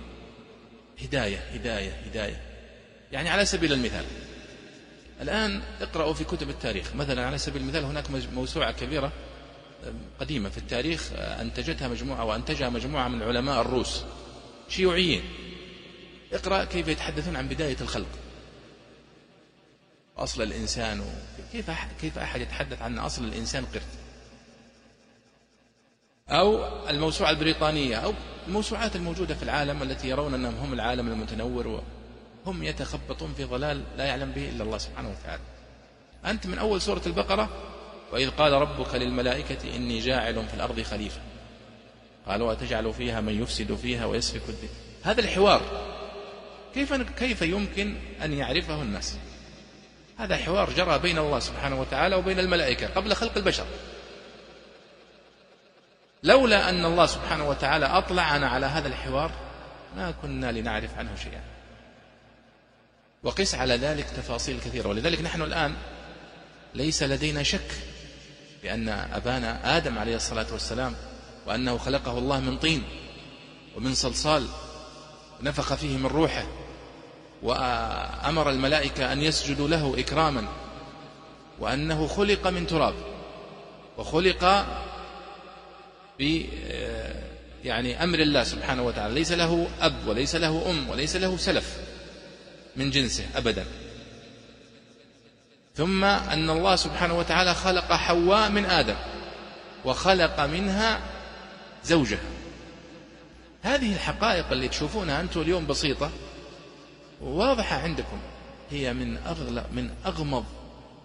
[1.01, 2.41] هداية هداية هداية.
[3.11, 4.05] يعني على سبيل المثال.
[5.21, 6.95] الآن اقرأوا في كتب التاريخ.
[6.95, 9.11] مثلا على سبيل المثال هناك موسوعة كبيرة
[10.19, 14.03] قديمة في التاريخ أنتجتها مجموعة وأنتجها مجموعة من علماء الروس
[14.69, 15.23] شيوعيين.
[16.33, 18.07] اقرأ كيف يتحدثون عن بداية الخلق.
[20.17, 21.05] أصل الإنسان
[21.51, 21.71] كيف
[22.01, 23.81] كيف أحد يتحدث عن أصل الإنسان قرد؟
[26.29, 28.13] أو الموسوعة البريطانية أو
[28.47, 31.83] الموسوعات الموجودة في العالم التي يرون أنهم هم العالم المتنور
[32.45, 35.41] هم يتخبطون في ضلال لا يعلم به إلا الله سبحانه وتعالى.
[36.25, 37.49] أنت من أول سورة البقرة؟
[38.11, 41.21] وإذ قال ربك للملائكة إني جاعل في الأرض خليفة.
[42.27, 44.69] قالوا أتجعل فيها من يفسد فيها ويسفك الدين.
[45.03, 45.61] هذا الحوار.
[46.73, 49.17] كيف كيف يمكن أن يعرفه الناس؟
[50.17, 53.65] هذا حوار جرى بين الله سبحانه وتعالى وبين الملائكة قبل خلق البشر.
[56.23, 59.31] لولا أن الله سبحانه وتعالى أطلعنا على هذا الحوار
[59.97, 61.41] ما كنا لنعرف عنه شيئا.
[63.23, 64.87] وقس على ذلك تفاصيل كثيرة.
[64.87, 65.75] ولذلك نحن الآن
[66.73, 67.71] ليس لدينا شك
[68.65, 70.95] بأن أبانا آدم عليه الصلاة والسلام
[71.47, 72.83] وأنه خلقه الله من طين
[73.75, 74.47] ومن صلصال
[75.39, 76.45] ونفخ فيه من روحه
[77.43, 80.47] وأمر الملائكة أن يسجدوا له إكراما
[81.59, 82.93] وأنه خلق من تراب
[83.97, 84.65] وخلق
[86.19, 86.41] ب
[87.63, 89.13] يعني أمر الله سبحانه وتعالى.
[89.13, 91.77] ليس له أب وليس له أم وليس له سلف
[92.75, 93.65] من جنسه أبدا.
[95.75, 98.95] ثم أن الله سبحانه وتعالى خلق حواء من آدم
[99.85, 100.99] وخلق منها
[101.83, 102.19] زوجها.
[103.63, 106.11] هذه الحقائق اللي تشوفونها أنتم اليوم بسيطة
[107.21, 108.19] واضحة عندكم.
[108.71, 110.45] هي من أغلى من أغمض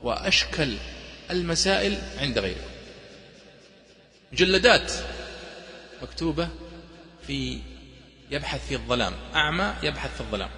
[0.03, 0.77] وأشكل
[1.31, 2.71] المسائل عند غيركم.
[4.33, 4.93] مجلدات
[6.03, 6.49] مكتوبة
[7.27, 7.61] في
[8.31, 10.51] يبحث في الظلام أعمى يبحث في الظلام.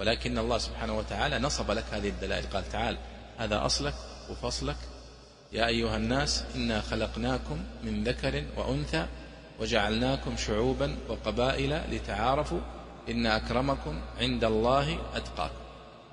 [0.00, 2.44] ولكن الله سبحانه وتعالى نصب لك هذه الدلائل.
[2.52, 2.96] قال تعال
[3.38, 3.94] هذا أصلك
[4.30, 4.76] وفصلك.
[5.52, 9.06] يا أيها الناس إنا خلقناكم من ذكر وأنثى
[9.60, 12.60] وجعلناكم شعوبا وقبائل لتعارفوا
[13.08, 15.54] إن أكرمكم عند الله أتقاكم.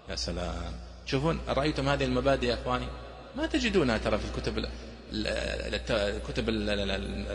[0.10, 0.74] يا سلام.
[1.06, 2.88] شوفون رأيتم هذه المبادئ يا أخواني؟
[3.36, 4.66] ما تجدونها ترى في الكتب
[5.14, 6.50] الكتب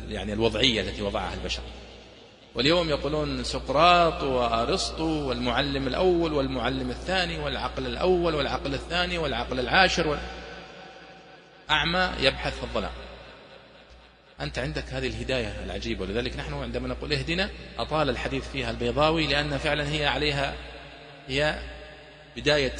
[0.09, 1.63] يعني الوضعية التي وضعها البشر.
[2.55, 10.19] واليوم يقولون سقراط وأرسطو والمعلم الأول والمعلم الثاني والعقل الأول والعقل الثاني والعقل العاشر
[11.71, 12.93] أعمى يبحث في الظلام.
[14.41, 16.03] أنت عندك هذه الهداية العجيبة.
[16.03, 20.55] ولذلك نحن عندما نقول اهدنا أطال الحديث فيها البيضاوي لأن فعلا هي عليها
[21.29, 21.59] هي
[22.37, 22.77] بداية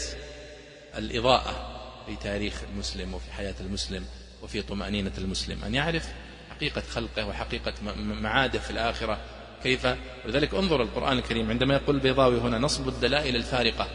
[0.99, 4.05] الإضاءة في تاريخ المسلم وفي حياة المسلم
[4.43, 5.65] وفي طمأنينة المسلم.
[5.65, 6.09] أن يعرف
[6.51, 9.19] حقيقة خلقه وحقيقة معاده في الآخرة
[9.63, 9.87] كيف؟
[10.25, 13.89] ولذلك انظر القرآن الكريم عندما يقول البيضاوي هنا نصب الدلائل الفارقة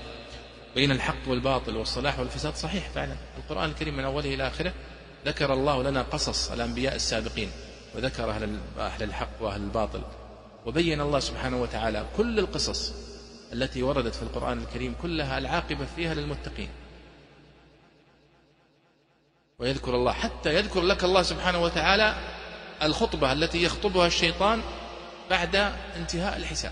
[0.76, 2.56] بين الحق والباطل والصلاح والفساد.
[2.56, 3.16] صحيح فعلا.
[3.38, 4.74] القرآن الكريم من أوله إلى آخره
[5.26, 7.52] ذكر الله لنا قصص الأنبياء السابقين
[7.96, 10.02] وذكر أهل أهل الحق وأهل الباطل
[10.66, 12.94] وبين الله سبحانه وتعالى كل القصص
[13.54, 16.70] التي وردت في القرآن الكريم كلها العاقبة فيها للمتقين.
[19.60, 22.16] ويذكر الله حتى يذكر لك الله سبحانه وتعالى
[22.84, 24.62] الخطبة التي يخطبها الشيطان
[25.30, 25.56] بعد
[25.96, 26.72] انتهاء الحساب.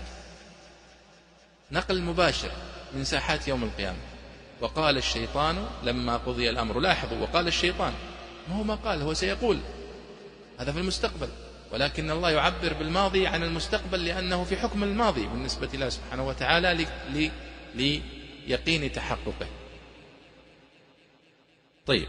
[1.72, 2.50] نقل مباشر
[2.94, 3.98] من ساحات يوم القيامة.
[4.60, 7.92] وقال الشيطان لما قضي الأمر لاحظوا وقال الشيطان
[8.48, 9.58] ما هو ما قال هو سيقول
[10.58, 11.28] هذا في المستقبل.
[11.72, 16.86] ولكن الله يعبر بالماضي عن المستقبل لأنه في حكم الماضي بالنسبة له سبحانه وتعالى
[17.74, 19.46] ليقين تحققه.
[21.86, 22.08] طيب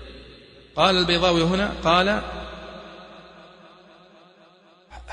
[0.76, 2.22] قال البيضاوي هنا قال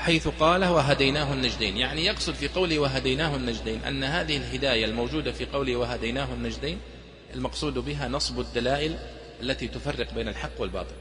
[0.05, 1.77] حيث قال وهديناه النجدين.
[1.77, 6.79] يعني يقصد في قوله وهديناه النجدين أن هذه الهداية الموجودة في قوله وهديناه النجدين
[7.35, 8.97] المقصود بها نصب الدلائل
[9.41, 10.95] التي تفرق بين الحق والباطل.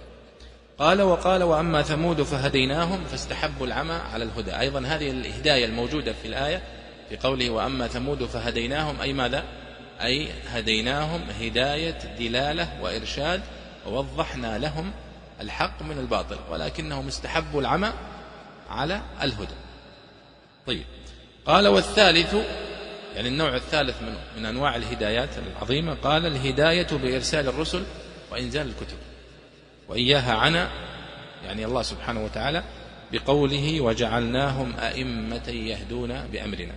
[0.79, 4.59] قال وقال وأما ثمود فهديناهم فاستحبوا العمى على الهدى.
[4.59, 6.63] أيضا هذه الهداية الموجودة في الآية
[7.09, 9.45] في قوله وأما ثمود فهديناهم أي ماذا؟
[10.03, 13.43] أي هديناهم هداية دلالة وإرشاد
[13.87, 14.93] ووضحنا لهم
[15.41, 17.93] الحق من الباطل ولكنهم استحبوا العمى
[18.75, 19.55] على الهدى.
[20.67, 20.85] طيب.
[21.47, 22.37] قال والثالث
[23.15, 27.85] يعني النوع الثالث من, من أنواع الهدايات العظيمة قال الهداية بإرسال الرسل
[28.33, 28.97] وإنزال الكتب.
[29.89, 30.71] وإياها عنا
[31.45, 32.65] يعني الله سبحانه وتعالى
[33.13, 36.75] بقوله وجعلناهم أئمة يهدون بأمرنا.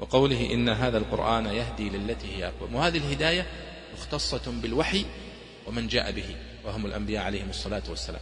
[0.00, 3.46] وقوله إن هذا القرآن يهدي للتي هي أقوم وهذه الهداية
[3.98, 5.04] مختصة بالوحي
[5.66, 8.20] ومن جاء به وهم الأنبياء عليهم الصلاة والسلام.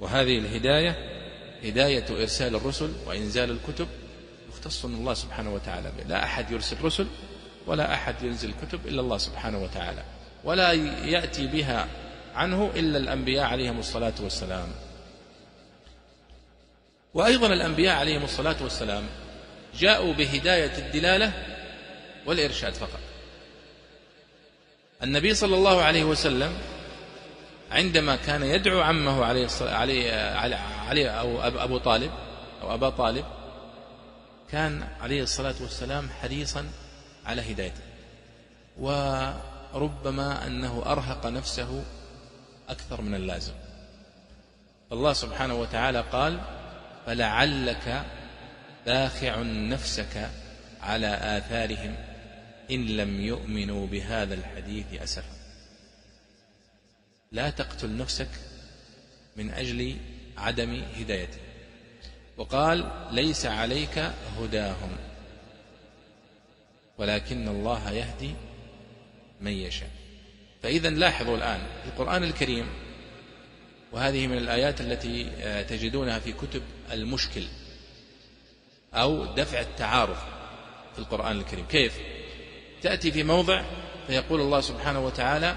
[0.00, 0.96] وهذه الهداية
[1.64, 3.88] هداية إرسال الرسل وإنزال الكتب
[4.48, 6.02] مختص الله سبحانه وتعالى به.
[6.02, 7.06] لا أحد يرسل رسل
[7.66, 10.02] ولا أحد ينزل كتب إلا الله سبحانه وتعالى.
[10.44, 10.72] ولا
[11.04, 11.88] يأتي بها
[12.34, 14.68] عنه إلا الأنبياء عليهم الصلاة والسلام.
[17.14, 19.04] وأيضا الأنبياء عليهم الصلاة والسلام
[19.78, 21.32] جاءوا بهداية الدلالة
[22.26, 23.00] والإرشاد فقط.
[25.02, 26.52] النبي صلى الله عليه وسلم
[27.70, 30.10] عندما كان يدعو عمه عليه علي
[30.90, 32.12] علي أو أبو طالب
[32.62, 33.24] أو أبا طالب
[34.50, 36.66] كان عليه الصلاة والسلام حريصا
[37.26, 37.80] على هدايته.
[38.78, 41.84] وربما أنه أرهق نفسه
[42.68, 43.52] أكثر من اللازم.
[44.92, 46.40] الله سبحانه وتعالى قال
[47.06, 48.04] فلعلك
[48.86, 50.30] باخع نفسك
[50.80, 51.94] على آثارهم
[52.70, 55.36] إن لم يؤمنوا بهذا الحديث أسفا.
[57.32, 58.30] لا تقتل نفسك
[59.36, 59.96] من أجل
[60.40, 61.38] عدم هدايته.
[62.36, 63.98] وقال ليس عليك
[64.38, 64.96] هداهم
[66.98, 68.34] ولكن الله يهدي
[69.40, 69.90] من يشاء.
[70.62, 72.66] فإذا لاحظوا الآن في القرآن الكريم
[73.92, 77.42] وهذه من الآيات التي آه، تجدونها في كتب المشكل
[78.94, 80.16] أو دفع التعارض
[80.92, 81.66] في القرآن الكريم.
[81.66, 81.98] كيف؟
[82.82, 83.62] تأتي في موضع
[84.06, 85.56] فيقول الله سبحانه وتعالى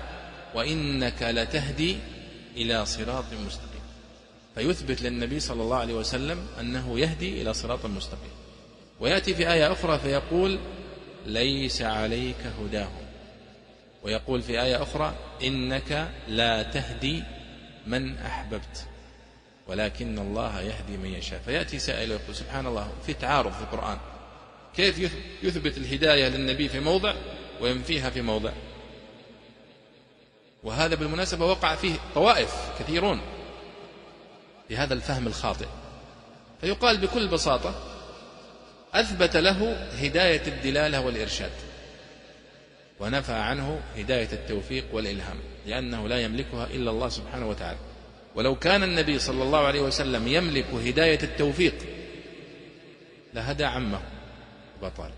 [0.53, 1.97] وإنك لتهدي
[2.55, 3.72] إلى صراط مستقيم.
[4.55, 8.31] فيثبت للنبي صلى الله عليه وسلم أنه يهدي إلى صراط مستقيم.
[8.99, 10.59] ويأتي في آية أخرى فيقول
[11.25, 13.05] ليس عليك هداهم.
[14.03, 17.23] ويقول في آية أخرى إنك لا تهدي
[17.87, 18.85] من أحببت
[19.67, 21.41] ولكن الله يهدي من يشاء.
[21.45, 23.97] فيأتي سائل ويقول سبحان الله في تعارض في القرآن.
[24.75, 25.13] كيف
[25.43, 27.13] يثبت الهداية للنبي في موضع
[27.61, 28.51] وينفيها في موضع؟
[30.63, 33.21] وهذا بالمناسبة وقع فيه طوائف كثيرون.
[34.69, 35.67] بهذا الفهم الخاطئ.
[36.61, 37.75] فيقال بكل بساطة
[38.93, 41.51] أثبت له هداية الدلالة والإرشاد
[42.99, 47.77] ونفى عنه هداية التوفيق والإلهام لأنه لا يملكها إلا الله سبحانه وتعالى.
[48.35, 51.75] ولو كان النبي صلى الله عليه وسلم يملك هداية التوفيق
[53.33, 54.01] لهدى عمه
[54.79, 55.13] أبا طالب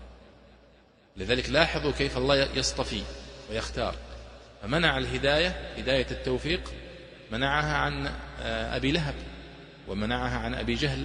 [1.16, 3.02] لذلك لاحظوا كيف الله يصطفي
[3.50, 3.94] ويختار.
[4.62, 6.72] فمنع الهداية هداية التوفيق
[7.30, 8.06] منعها عن
[8.40, 9.14] آه، أبي لهب.
[9.88, 11.04] ومنعها عن أبي جهل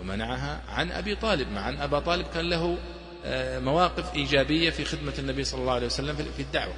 [0.00, 2.78] ومنعها عن أبي طالب مع أن أبا طالب كان له
[3.24, 6.74] آه، مواقف إيجابية في خدمة النبي صلى الله عليه وسلم في الدعوة.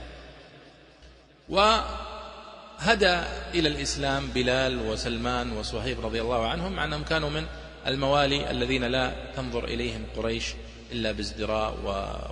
[1.48, 3.20] وهدى
[3.54, 7.46] إلى الإسلام بلال وسلمان وصهيب رضي الله عنهم مع أنهم كانوا من
[7.86, 10.54] الموالي الذين لا تنظر إليهم قريش
[10.92, 11.74] إلا بازدراء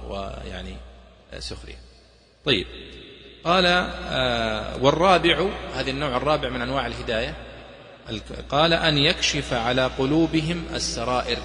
[0.08, 0.76] ويعني
[1.38, 1.78] سخرية.
[2.44, 2.66] طيب
[3.44, 7.49] قال آه، والرابع هذه النوع الرابع من أنواع الهداية.
[8.48, 11.38] قال أن يكشف على قلوبهم السرائر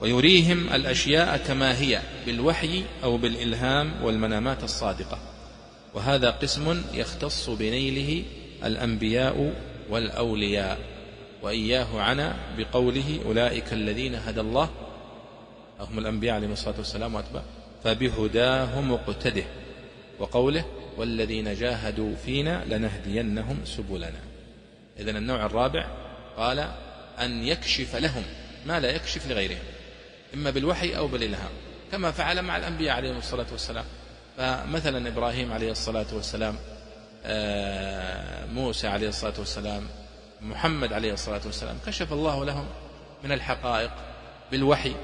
[0.00, 5.18] ويريهم الأشياء كما هي بالوحي أو بالإلهام والمنامات الصادقة.
[5.94, 8.24] وهذا قسم يختص بنيله
[8.64, 9.52] الأنبياء
[9.90, 10.78] والأولياء.
[11.42, 14.70] وإياه عنا بقوله أولئك الذين هدى الله.
[15.80, 17.42] هم الأنبياء عليهم الصلاة والسلام وأتباع.
[17.84, 19.44] فبهداه مقتده
[20.18, 20.64] وقوله
[20.96, 24.33] والذين جاهدوا فينا لنهدينهم سبلنا.
[24.98, 25.86] إذا النوع الرابع
[26.36, 26.68] قال
[27.20, 28.22] أن يكشف لهم
[28.66, 29.64] ما لا يكشف لغيرهم
[30.34, 31.50] إما بالوحي أو بالإلهام
[31.92, 33.84] كما فعل مع الأنبياء عليهم الصلاة والسلام.
[34.36, 36.56] فمثلا إبراهيم عليه الصلاة والسلام
[37.24, 39.86] آه، موسى عليه الصلاة والسلام
[40.40, 42.66] محمد عليه الصلاة والسلام كشف الله لهم
[43.24, 43.90] من الحقائق
[44.50, 44.94] بالوحي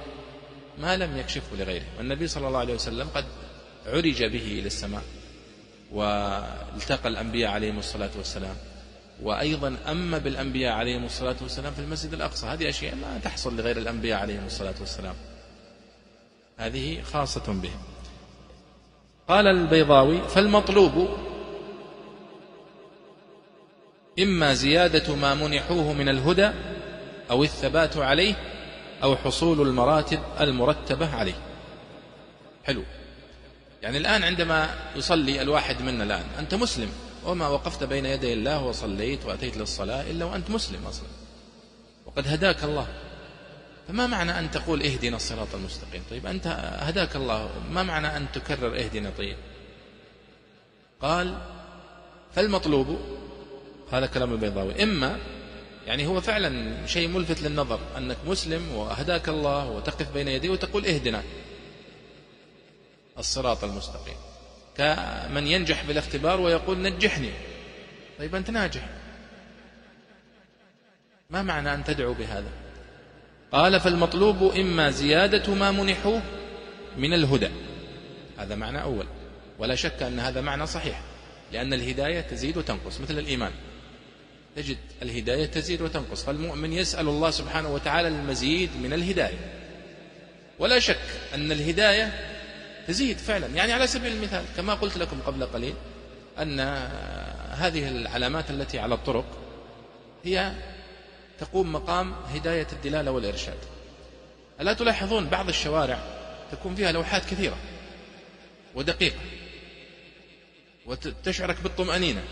[0.79, 3.25] ما لم يكشفه لغيره والنبي صلى الله عليه وسلم قد
[3.87, 5.03] عرج به إلى السماء
[5.93, 8.57] والتقى الأنبياء عليهم الصلاة والسلام.
[9.23, 12.47] وأيضا أما بالأنبياء عليهم الصلاة والسلام في المسجد الأقصى.
[12.47, 15.15] هذه أشياء ما تحصل لغير الأنبياء عليهم الصلاة والسلام.
[16.57, 17.81] هذه خاصة بهم.
[19.29, 21.09] قال البيضاوي فالمطلوب
[24.19, 26.51] إما زيادة ما منحوه من الهدى
[27.31, 28.35] أو الثبات عليه
[29.03, 31.39] أو حصول المراتب المرتبة عليه.
[32.65, 32.83] حلو.
[33.83, 36.89] يعني الآن عندما يصلي الواحد منا الآن أنت مسلم.
[37.25, 41.09] وما وقفت بين يدي الله وصليت وأتيت للصلاة إلا وأنت مسلم أصلا.
[42.07, 42.87] وقد هداك الله.
[43.89, 46.47] فما معنى أن تقول اهدنا الصراط المستقيم؟ طيب أنت
[46.81, 47.51] هداك الله.
[47.71, 49.37] ما معنى أن تكرر اهدنا؟ طيب.
[51.03, 51.39] قال
[52.35, 52.99] فالمطلوب
[53.93, 55.19] هذا كلام البيضاوي إما
[55.87, 61.23] يعني هو فعلا شيء ملفت للنظر أنك مسلم وأهداك الله وتقف بين يديه وتقول اهدنا
[63.19, 64.17] الصراط المستقيم.
[64.77, 67.31] كمن ينجح بالاختبار ويقول نجحني.
[68.19, 68.89] طيب أنت ناجح.
[71.31, 72.49] ما معنى أن تدعو بهذا؟
[73.53, 76.23] قال فالمطلوب إما زيادة ما منحوه
[76.97, 77.51] من الهدى.
[78.39, 79.07] هذا معنى أول.
[79.59, 81.01] ولا شك أن هذا معنى صحيح
[81.53, 83.53] لأن الهداية تزيد وتنقص مثل الإيمان.
[84.57, 89.39] تجد الهداية تزيد وتنقص فالمؤمن يسأل الله سبحانه وتعالى المزيد من الهداية.
[90.59, 91.01] ولا شك
[91.35, 92.13] أن الهداية
[92.91, 93.47] تزيد فعلا.
[93.47, 95.75] يعني على سبيل المثال كما قلت لكم قبل قليل
[96.39, 96.61] أن
[97.51, 99.25] هذه العلامات التي على الطرق
[100.25, 100.53] هي
[101.39, 103.59] تقوم مقام هداية الدلالة والإرشاد.
[104.61, 105.99] ألا تلاحظون بعض الشوارع
[106.53, 107.57] تكون فيها لوحات كثيرة
[108.75, 109.21] ودقيقة
[110.87, 112.23] وتشعرك بالطمأنينة.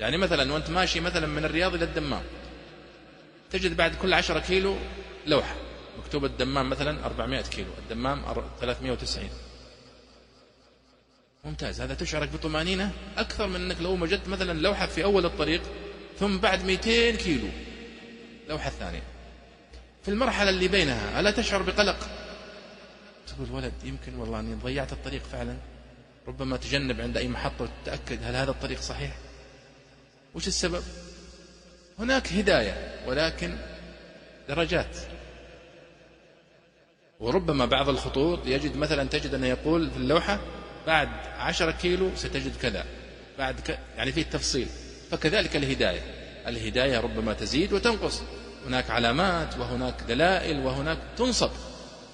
[0.00, 2.22] يعني مثلا وأنت ماشي مثلا من الرياض إلى الدمام
[3.50, 4.76] تجد بعد كل عشرة كيلو
[5.26, 5.54] لوحة.
[5.98, 8.22] مكتوب الدمام مثلا 400 كيلو الدمام
[8.60, 9.28] 390
[11.44, 11.80] ممتاز.
[11.80, 15.62] هذا تشعرك بطمأنينة؟ أكثر من أنك لو وجدت مثلا لوحة في أول الطريق
[16.18, 17.48] ثم بعد 200 كيلو.
[18.48, 19.02] لوحة ثانية.
[20.02, 22.08] في المرحلة اللي بينها ألا تشعر بقلق؟
[23.26, 25.56] تقول ولد يمكن والله أني ضيعت الطريق فعلا.
[26.28, 29.16] ربما تجنب عند أي محطة وتتأكد هل هذا الطريق صحيح.
[30.34, 30.82] وش السبب؟
[31.98, 33.56] هناك هداية ولكن
[34.48, 34.96] درجات.
[37.20, 40.40] وربما بعض الخطوط يجد مثلا تجد أنه يقول في اللوحة
[40.86, 41.08] بعد
[41.38, 42.84] عشرة كيلو ستجد كذا.
[43.38, 43.78] بعد ك...
[43.96, 44.68] يعني فيه التفصيل.
[45.10, 46.00] فكذلك الهداية.
[46.46, 48.22] الهداية ربما تزيد وتنقص.
[48.66, 51.50] هناك علامات وهناك دلائل وهناك تنصب.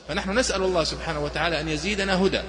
[0.09, 2.41] فنحن نسأل الله سبحانه وتعالى أن يزيدنا هدى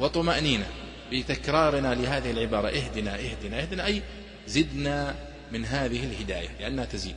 [0.00, 0.66] وطمأنينة
[1.12, 2.68] بتكرارنا لهذه العبارة.
[2.68, 4.02] اهدنا اهدنا اهدنا أي
[4.46, 5.14] زدنا
[5.52, 7.16] من هذه الهداية لأنها تزيد.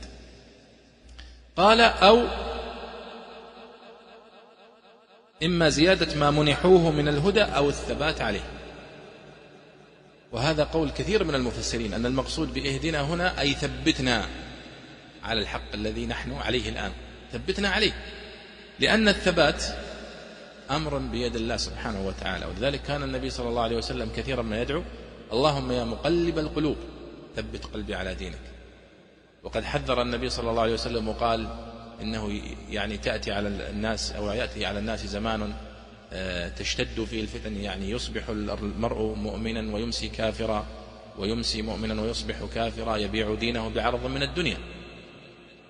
[1.56, 2.28] قال أو
[5.42, 8.44] إما زيادة ما منحوه من الهدى أو الثبات عليه.
[10.32, 14.26] وهذا قول كثير من المفسرين أن المقصود بإهدنا هنا أي ثبتنا
[15.22, 16.92] على الحق الذي نحن عليه الآن.
[17.32, 17.92] ثبتنا عليه.
[18.80, 19.64] لأن الثبات
[20.70, 22.46] أمر بيد الله سبحانه وتعالى.
[22.46, 24.82] ولذلك كان النبي صلى الله عليه وسلم كثيرا ما يدعو
[25.32, 26.76] اللهم يا مقلب القلوب
[27.36, 28.40] ثبت قلبي على دينك.
[29.42, 31.48] وقد حذر النبي صلى الله عليه وسلم وقال
[32.02, 32.40] إنه
[32.70, 35.54] يعني تأتي على الناس أو يأتي على الناس زمان
[36.12, 40.66] آه، تشتد فيه الفتن يعني يصبح المرء مؤمنا ويمسي كافرا
[41.18, 44.58] ويمسي مؤمنا ويصبح كافرا يبيع دينه بعرض من الدنيا.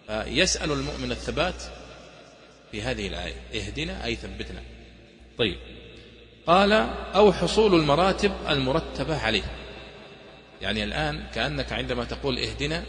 [0.07, 1.63] فيسأل المؤمن الثبات
[2.73, 4.63] في هذه الآية اهدنا أي ثبتنا.
[5.39, 5.57] طيب.
[6.47, 6.73] قال
[7.15, 9.45] أو حصول المراتب المرتبة عليه.
[10.63, 12.85] يعني الآن كأنك عندما تقول اهدنا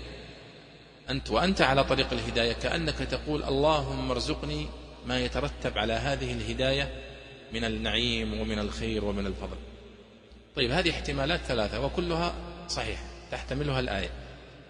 [1.10, 4.68] أنت وأنت على طريق الهداية كأنك تقول اللهم ارزقني
[5.06, 6.92] ما يترتب على هذه الهداية
[7.54, 9.58] من النعيم ومن الخير ومن الفضل.
[10.56, 12.34] طيب هذه احتمالات ثلاثة وكلها
[12.68, 13.00] صحيح
[13.32, 14.10] تحتملها الآية.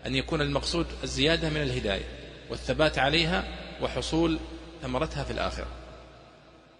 [0.05, 2.05] أن يكون المقصود الزيادة من الهداية
[2.49, 3.43] والثبات عليها
[3.81, 4.39] وحصول
[4.81, 5.67] ثمرتها في الآخرة.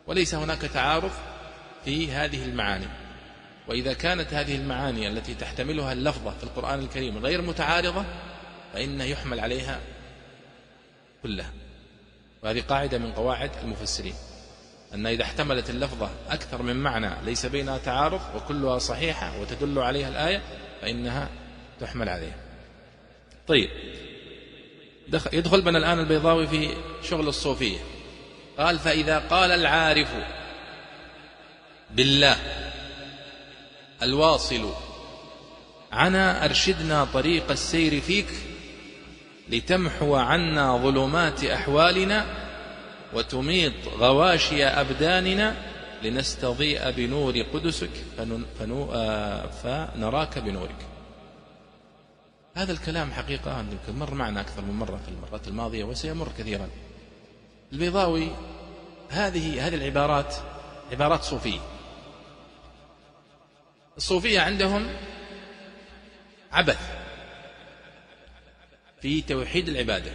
[0.07, 1.11] وليس هناك تعارض
[1.85, 2.87] في هذه المعاني.
[3.67, 8.05] وإذا كانت هذه المعاني التي تحتملها اللفظة في القرآن الكريم غير متعارضة
[8.73, 9.81] فإنه يحمل عليها
[11.23, 11.51] كلها.
[12.43, 14.13] وهذه قاعدة من قواعد المفسرين
[14.93, 20.41] أن إذا احتملت اللفظة أكثر من معنى ليس بينها تعارض وكلها صحيحة وتدل عليها الآية
[20.81, 21.29] فإنها
[21.79, 22.35] تحمل عليها.
[23.47, 23.69] طيب
[25.33, 26.69] يدخل بنا الآن البيضاوي في
[27.03, 27.79] شغل الصوفية.
[28.57, 30.09] قال فإذا قال العارف
[31.91, 32.37] بالله
[34.01, 34.73] الواصل
[35.91, 38.27] عنا أرشدنا طريق السير فيك
[39.49, 42.25] لتمحو عنا ظلمات أحوالنا
[43.13, 45.55] وتميط غواشي أبداننا
[46.03, 47.89] لنستضيء بنور قدسك
[48.19, 50.75] آه، فنراك بنورك.
[52.55, 56.69] هذا الكلام حقيقة يمكن مر معنا أكثر من مرة في المرات الماضية وسيمر كثيرا.
[57.73, 58.27] البيضاوي
[59.09, 60.35] هذه هذه العبارات
[60.91, 61.59] عبارات صوفية.
[63.97, 64.87] الصوفية عندهم
[66.51, 66.96] عبث.
[69.01, 70.11] في توحيد العبادة.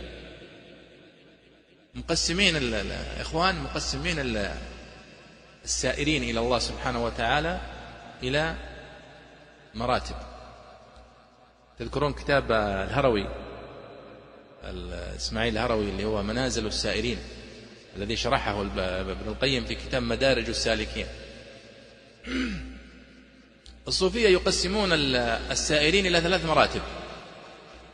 [1.95, 4.37] مقسمين الإخوان مقسمين
[5.65, 7.61] السائرين إلى الله سبحانه وتعالى
[8.23, 8.57] إلى
[9.75, 10.17] مراتب.
[11.79, 13.29] تذكرون كتاب الهروي
[15.17, 17.19] إسماعيل الهروي اللي هو منازل السائرين
[17.97, 21.07] الذي شرحه ابن القيم في كتاب مدارج السالكين.
[23.89, 26.83] الصوفية يقسمون السائرين إلى ثلاث مراتب.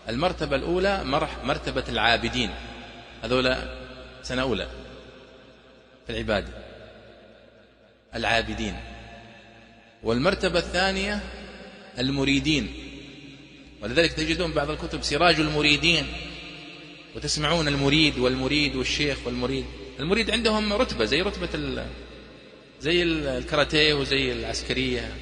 [0.09, 1.05] المرتبة الأولى
[1.45, 2.51] مرتبة العابدين.
[3.25, 3.79] هذولا
[4.23, 4.69] سنة أولى
[6.07, 6.49] في العبادة.
[8.15, 8.77] العابدين.
[10.03, 11.21] والمرتبة الثانية
[11.99, 12.75] المريدين.
[13.83, 16.07] ولذلك تجدون بعض الكتب سراج المريدين
[17.17, 19.65] وتسمعون المريد والمريد والشيخ والمريد.
[20.01, 21.85] المريد عندهم رتبة زي رتبة
[22.81, 25.15] زي الكاراتيه وزي العسكرية.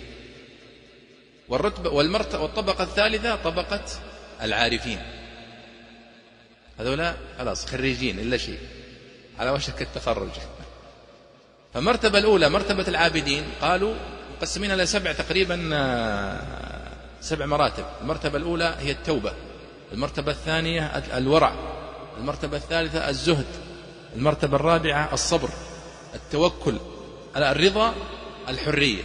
[1.48, 3.84] والرتبة والمرتبة والطبقة الثالثة طبقة
[4.42, 4.98] العارفين.
[6.80, 8.58] هذولا خلاص خريجين إلا شيء.
[9.38, 10.30] على وشك التخرج.
[11.74, 13.94] فالمرتبة الأولى مرتبة العابدين قالوا
[14.36, 16.40] مقسمين إلى سبع تقريبا آه،
[17.20, 17.84] سبع مراتب.
[18.02, 19.32] المرتبة الأولى هي التوبة.
[19.92, 21.54] المرتبة الثانية الورع.
[22.18, 23.46] المرتبة الثالثة الزهد.
[24.16, 25.48] المرتبة الرابعة الصبر
[26.14, 26.76] التوكل
[27.36, 27.94] الرضا
[28.48, 29.02] الحرية.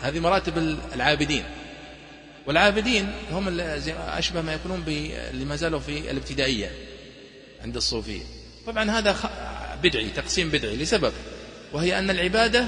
[0.00, 1.44] هذه مراتب العابدين.
[2.46, 3.60] والعابدين هم
[3.90, 6.70] أشبه ما يكونون اللي ما زالوا في الابتدائية
[7.62, 8.22] عند الصوفية.
[8.66, 9.16] طبعا هذا
[9.82, 11.12] بدعي تقسيم بدعي لسبب
[11.72, 12.66] وهي أن العبادة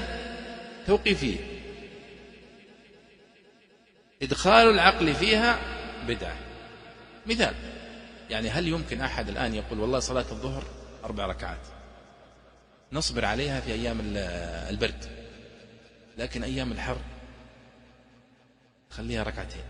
[0.87, 1.37] توقيفية.
[4.21, 5.59] إدخال العقل فيها
[6.07, 6.35] بدعة.
[7.25, 7.53] مثال
[8.29, 10.63] يعني هل يمكن أحد الآن يقول والله صلاة الظهر
[11.03, 11.61] أربع ركعات؟
[12.91, 13.97] نصبر عليها في أيام
[14.69, 15.05] البرد.
[16.17, 16.97] لكن أيام الحر
[18.97, 19.63] خليها ركعتين.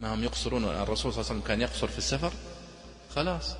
[0.00, 2.32] ما هم يقصرون الرسول صلى الله عليه وسلم كان يقصر في السفر؟
[3.14, 3.56] خلاص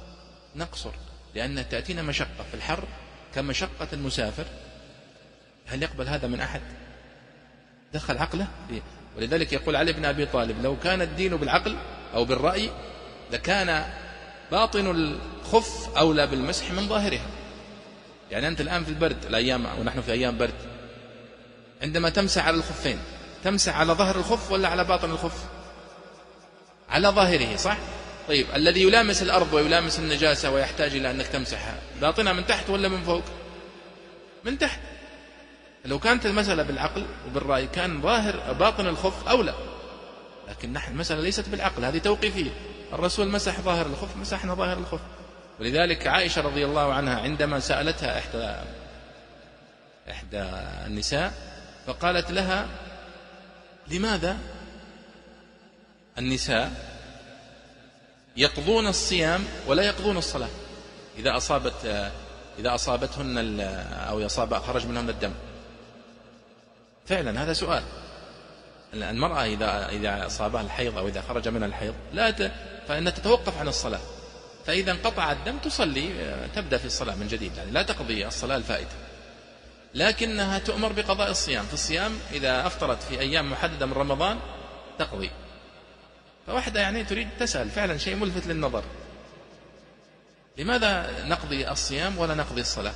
[0.56, 0.92] نقصر.
[1.34, 2.84] لأن تأتينا مشقة في الحر
[3.34, 4.44] كمشقة المسافر.
[5.66, 6.60] هل يقبل هذا من أحد؟
[7.94, 8.82] دخل عقله؟ فيه
[9.16, 11.76] ولذلك يقول علي بن أبي طالب لو كان الدين بالعقل
[12.14, 12.70] أو بالرأي
[13.32, 13.84] لكان
[14.50, 17.26] باطن الخف أولى بالمسح من ظاهرها.
[18.30, 20.54] يعني أنت الآن في البرد الأيام ونحن في أيام برد
[21.82, 22.98] عندما تمسح على الخفين
[23.44, 25.44] تمسح على ظهر الخف ولا على باطن الخف؟
[26.90, 27.76] على ظاهره صح؟
[28.28, 33.02] طيب الذي يلامس الأرض ويلامس النجاسة ويحتاج إلى أنك تمسحها باطنها من تحت ولا من
[33.02, 33.24] فوق؟
[34.44, 34.80] من تحت.
[35.84, 39.54] لو كانت المسألة بالعقل وبالرأي كان ظاهر باطن الخف أولى.
[40.48, 42.50] لكن نحن المسألة ليست بالعقل هذه توقيفية.
[42.92, 45.00] الرسول مسح ظاهر الخف مسحنا ظاهر الخف.
[45.60, 48.54] ولذلك عائشة رضي الله عنها عندما سألتها إحدى
[50.10, 50.42] إحدى
[50.86, 51.32] النساء
[51.86, 52.66] فقالت لها
[53.90, 54.38] لماذا؟
[56.18, 56.72] النساء
[58.36, 60.48] يقضون الصيام ولا يقضون الصلاة.
[61.18, 62.10] إذا أصابت
[62.58, 63.60] إذا أصابتهن
[64.08, 65.32] أو يصاب خرج منهن الدم.
[67.06, 67.82] فعلا هذا سؤال.
[68.94, 72.52] المرأة إذا إذا أصابها الحيض أو إذا خرج منها الحيض لا ت...
[72.88, 74.00] فإنها تتوقف عن الصلاة.
[74.66, 77.56] فإذا انقطع الدم تصلي تبدأ في الصلاة من جديد.
[77.56, 79.07] يعني لا تقضي الصلاة الفائتة.
[79.94, 84.38] لكنها تؤمر بقضاء الصيام في الصيام إذا أفطرت في أيام محددة من رمضان
[84.98, 85.30] تقضي.
[86.46, 88.84] فواحدة يعني تريد تسأل فعلا شيء ملفت للنظر.
[90.58, 92.94] لماذا نقضي الصيام ولا نقضي الصلاة؟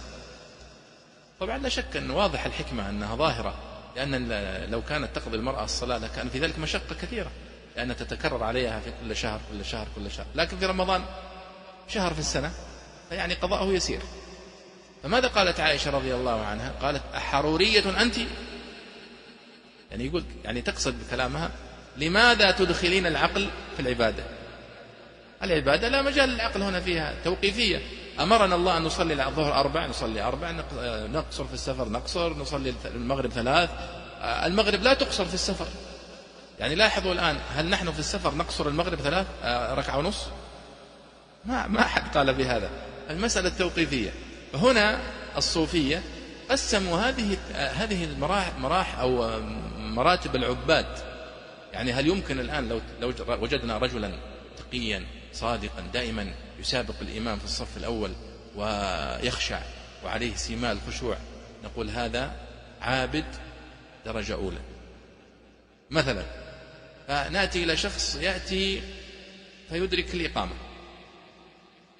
[1.40, 3.54] طبعا لا شك أن واضح الحكمة أنها ظاهرة
[3.96, 4.28] لأن
[4.70, 7.30] لو كانت تقضي المرأة الصلاة لكان في ذلك مشقة كثيرة
[7.76, 10.26] لأن تتكرر عليها في كل شهر كل شهر كل شهر.
[10.34, 11.04] لكن في رمضان
[11.88, 12.52] شهر في السنة
[13.08, 14.00] فيعني قضاءه يسير.
[15.02, 18.16] فماذا قالت عائشة رضي الله عنها؟ قالت أحرورية أنت؟
[19.90, 21.50] يعني يقول يعني تقصد بكلامها
[21.96, 24.24] لماذا تدخلين العقل في العبادة؟
[25.42, 27.80] العبادة لا مجال للعقل هنا فيها توقيفية.
[28.20, 30.50] أمرنا الله أن نصلي الظهر أربع نصلي أربع
[31.12, 33.70] نقصر في السفر نقصر نصلي المغرب ثلاث.
[34.22, 35.66] المغرب لا تقصر في السفر.
[36.60, 40.26] يعني لاحظوا الآن هل نحن في السفر نقصر المغرب ثلاث؟ آه، ركعة ونص؟
[41.44, 42.70] ما ما أحد قال بهذا.
[43.10, 44.10] المسألة التوقيفية.
[44.54, 45.00] هنا
[45.36, 46.02] الصوفية
[46.50, 49.40] قسموا هذه هذه المراح أو
[49.78, 50.86] مراتب العباد.
[51.72, 54.12] يعني هل يمكن الآن لو لو وجدنا رجلا
[54.56, 58.12] تقيا صادقا دائما يسابق الإمام في الصف الأول
[58.56, 59.60] ويخشع
[60.04, 61.16] وعليه سيماء الخشوع
[61.64, 62.36] نقول هذا
[62.80, 63.24] عابد
[64.06, 64.60] درجة أولى.
[65.90, 66.24] مثلا
[67.08, 68.82] فنأتي إلى شخص يأتي
[69.68, 70.52] فيدرك الإقامة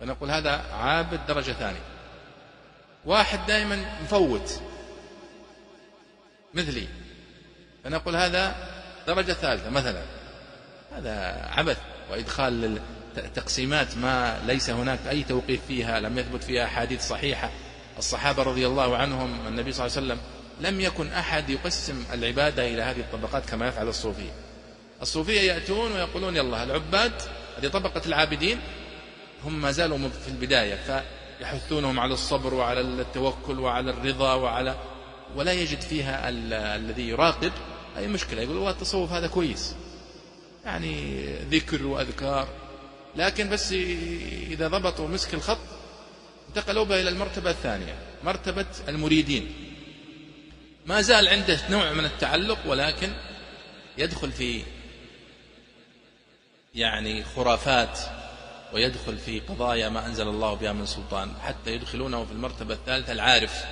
[0.00, 1.91] فنقول هذا عابد درجة ثانية.
[3.07, 4.61] واحد دائما مفوت.
[6.55, 6.86] مثلي.
[7.84, 8.55] فنقول هذا
[9.07, 10.03] درجة ثالثة مثلا.
[10.96, 11.78] هذا عبث
[12.11, 12.80] وإدخال
[13.34, 17.50] تقسيمات ما ليس هناك أي توقيف فيها لم يثبت فيها أحاديث صحيحة.
[17.98, 20.20] الصحابة رضي الله عنهم النبي صلى الله عليه وسلم
[20.61, 24.30] لم يكن أحد يقسم العبادة إلى هذه الطبقات كما يفعل الصوفية
[25.03, 27.12] الصوفية يأتون ويقولون يلا العباد
[27.59, 28.59] هذه طبقة العابدين
[29.44, 31.05] هم ما زالوا في البداية.
[31.43, 34.76] فيحثونهم على الصبر وعلى التوكل وعلى الرضا وعلى
[35.36, 36.28] ولا يجد فيها
[36.76, 37.53] الذي يراقب.
[37.97, 39.74] أي مشكلة؟ يقول التصوف هذا كويس.
[40.64, 42.49] يعني ذكر وأذكار.
[43.16, 43.72] لكن بس
[44.51, 45.59] إذا ضبطوا مسك الخط
[46.49, 49.53] انتقلوا بها إلى المرتبة الثانية مرتبة المريدين.
[50.86, 53.12] ما زال عنده نوع من التعلق ولكن
[53.99, 54.62] يدخل في
[56.74, 57.99] يعني خرافات
[58.75, 63.64] ويدخل في قضايا ما أنزل الله بها من سلطان حتى يدخلونه في المرتبة الثالثة العارف.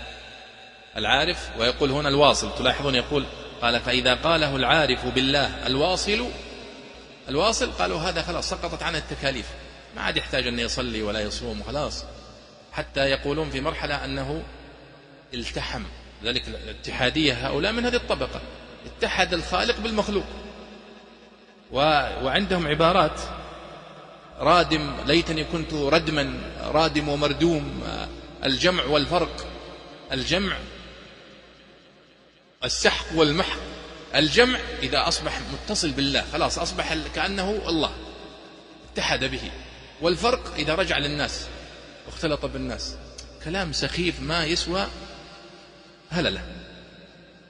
[0.97, 3.27] العارف ويقول هنا الواصل تلاحظون يقول
[3.63, 6.27] قال فإذا قاله العارف بالله الواصل
[7.29, 9.47] الواصل قالوا هذا خلاص سقطت عنه التكاليف.
[9.97, 12.05] ما عاد يحتاج أن يصلي ولا يصوم خلاص
[12.73, 14.43] حتى يقولون في مرحلة أنه
[15.35, 15.83] التحم
[16.25, 18.41] ذلك الاتحادية هؤلاء من هذه الطبقة.
[18.87, 20.25] اتحد الخالق بالمخلوق.
[21.73, 21.79] و...
[22.25, 23.21] وعندهم عبارات
[24.41, 27.83] رادم ليتني كنت ردما رادم ومردوم
[28.45, 29.47] الجمع والفرق.
[30.13, 30.57] الجمع
[32.65, 33.59] السحق والمحق.
[34.15, 37.93] الجمع إذا أصبح متصل بالله خلاص أصبح كأنه الله
[38.93, 39.51] اتحد به.
[40.01, 41.47] والفرق إذا رجع للناس
[42.07, 42.97] واختلط بالناس.
[43.45, 44.87] كلام سخيف ما يسوى
[46.11, 46.43] هللة.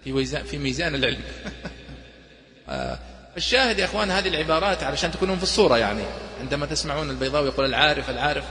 [0.04, 1.22] في في ميزان العلم.
[2.68, 2.98] آه،
[3.36, 6.02] الشاهد يا إخوان هذه العبارات علشان تكونون في الصورة يعني.
[6.40, 8.44] عندما تسمعون البيضاوي يقول العارف العارف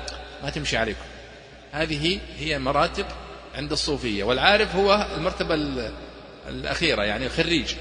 [0.44, 1.06] ما تمشي عليكم.
[1.72, 3.06] هذه هي مراتب
[3.56, 5.56] عند الصوفية والعارف هو المرتبة
[6.50, 7.76] الأخيرة يعني خريج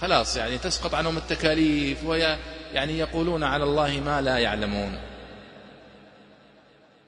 [0.00, 2.38] خلاص يعني تسقط عنهم التكاليف ويا
[2.74, 4.98] يعني يقولون على الله ما لا يعلمون.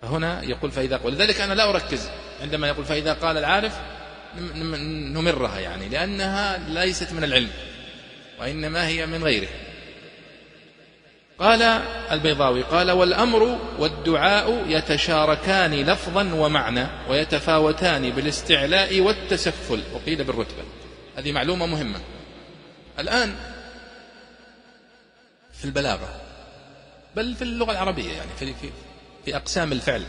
[0.02, 2.10] فهنا يقول فإذا قال لذلك أنا لا أركز
[2.42, 3.72] عندما يقول فإذا قال العارف
[5.12, 7.50] نمرها يعني لأنها ليست من العلم.
[8.42, 9.48] وإنما هي من غيره.
[11.38, 11.62] قال
[12.10, 19.82] البيضاوي قال والأمر والدعاء يتشاركان لفظا ومعنى ويتفاوتان بالاستعلاء والتسفل.
[19.94, 20.62] وقيل بالرتبة.
[21.16, 22.00] هذه معلومة مهمة.
[22.98, 23.34] الآن
[25.52, 26.20] في البلاغة
[27.16, 28.70] بل في اللغة العربية يعني في, في,
[29.24, 30.02] في أقسام الفعل.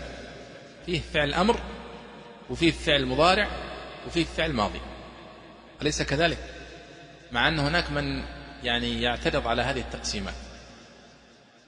[0.85, 1.59] فيه فعل أمر
[2.49, 3.47] وفيه فعل مضارع
[4.07, 4.81] وفيه فعل ماضي.
[5.81, 6.62] أليس كذلك؟
[7.33, 8.23] مع أن هناك من
[8.63, 10.33] يعني يعترض على هذه التقسيمات.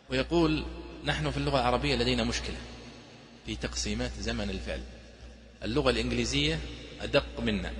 [0.09, 0.65] ويقول
[1.05, 2.57] نحن في اللغة العربية لدينا مشكلة
[3.45, 4.83] في تقسيمات زمن الفعل.
[5.63, 6.59] اللغة الإنجليزية
[7.01, 7.73] أدق منا.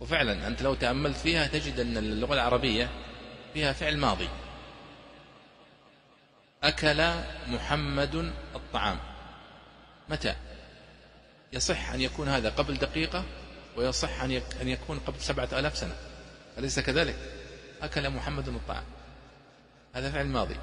[0.00, 2.90] وفعلا أنت لو تأملت فيها تجد أن اللغة العربية
[3.54, 4.28] فيها فعل ماضي.
[6.62, 7.10] أكل
[7.48, 8.98] محمد الطعام.
[10.08, 10.34] متى؟
[11.52, 13.24] يصح أن يكون هذا قبل دقيقة
[13.76, 15.96] ويصح أن يكون قبل سبعة ألاف سنة.
[16.58, 17.16] أليس كذلك؟
[17.82, 18.84] أكل محمد الطعام
[19.94, 20.56] هذا فعل ماضي.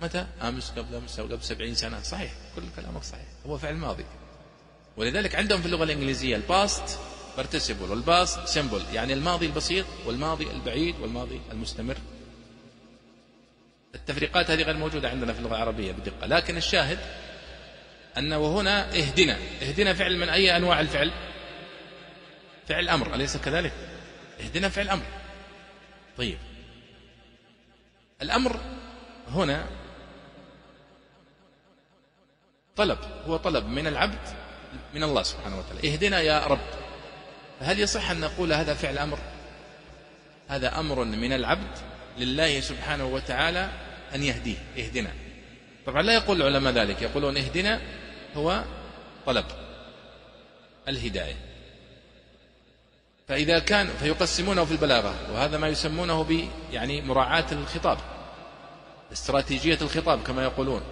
[0.00, 2.02] متى؟ أمس قبل أمس أو قبل سبعين سنة.
[2.02, 3.26] صحيح كل كلامك صحيح.
[3.46, 4.04] هو فعل ماضي.
[4.96, 6.98] ولذلك عندهم في اللغة الإنجليزية ال past
[7.36, 11.96] participle وال past simple يعني الماضي البسيط والماضي البعيد والماضي المستمر.
[13.94, 16.26] التفريقات هذه غير موجودة عندنا في اللغة العربية بدقة.
[16.26, 16.98] لكن الشاهد
[18.18, 19.38] أنه هنا اهدنا.
[19.62, 21.12] اهدنا فعل من أي أنواع الفعل؟
[22.68, 23.14] فعل أمر.
[23.14, 23.72] أليس كذلك؟
[24.40, 25.04] اهدنا فعل أمر
[26.18, 26.38] طيب.
[28.22, 28.60] الأمر
[29.28, 29.66] هنا
[32.76, 34.28] طلب هو طلب من العبد
[34.94, 35.92] من الله سبحانه وتعالى.
[35.92, 36.68] اهدنا يا رب.
[37.60, 39.18] فهل يصح أن نقول هذا فعل أمر؟
[40.48, 41.78] هذا أمر من العبد
[42.18, 43.70] لله سبحانه وتعالى
[44.14, 44.56] أن يهديه.
[44.78, 45.10] اهدنا.
[45.86, 47.80] طبعا لا يقول العلماء ذلك يقولون اهدنا
[48.36, 48.64] هو
[49.26, 49.44] طلب
[50.88, 51.47] الهداية.
[53.28, 57.98] فإذا كان فيقسمونه في البلاغة وهذا ما يسمونه ب يعني مراعاة الخطاب
[59.12, 60.82] استراتيجية الخطاب كما يقولون.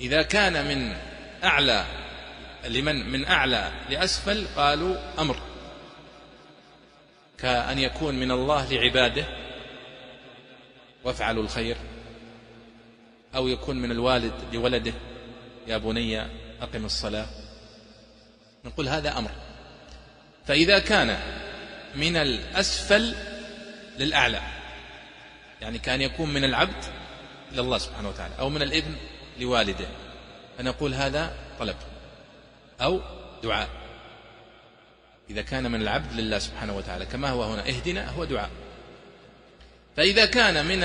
[0.00, 0.96] إذا كان من
[1.44, 1.84] أعلى
[2.64, 5.36] لمن من أعلى لأسفل قالوا أمر.
[7.38, 9.24] كأن يكون من الله لعباده
[11.04, 11.76] وافعلوا الخير
[13.34, 14.92] أو يكون من الوالد لولده
[15.66, 16.20] يا بني
[16.62, 17.26] أقم الصلاة.
[18.64, 19.30] نقول هذا أمر.
[20.48, 21.18] فإذا كان
[21.94, 23.14] من الأسفل
[23.98, 24.40] للأعلى
[25.60, 26.84] يعني كان يكون من العبد
[27.52, 28.94] إلى الله سبحانه وتعالى أو من الابن
[29.40, 29.88] لوالده
[30.58, 31.76] فنقول هذا طلب
[32.80, 33.00] أو
[33.42, 33.68] دعاء.
[35.30, 38.50] إذا كان من العبد لله سبحانه وتعالى كما هو هنا اهدنا هو دعاء.
[39.96, 40.80] فإذا كان من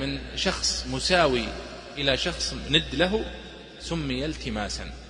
[0.00, 1.48] من شخص مساوي
[1.96, 3.24] إلى شخص ند له
[3.80, 5.05] سمي التماسا.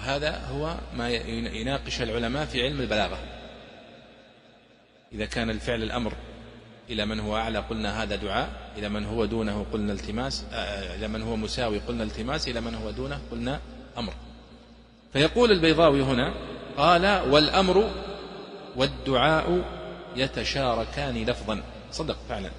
[0.00, 3.18] وهذا هو ما يناقش العلماء في علم البلاغة.
[5.12, 6.12] إذا كان الفعل الأمر
[6.90, 11.08] إلى من هو أعلى قلنا هذا دعاء إلى من هو دونه قلنا التماس آه، إلى
[11.08, 13.60] من هو مساوي قلنا التماس إلى من هو دونه قلنا
[13.98, 14.12] أمر.
[15.12, 16.34] فيقول البيضاوي هنا
[16.76, 17.90] قال والأمر
[18.76, 19.64] والدعاء
[20.16, 21.62] يتشاركان لفظا.
[21.92, 22.50] صدق فعلا.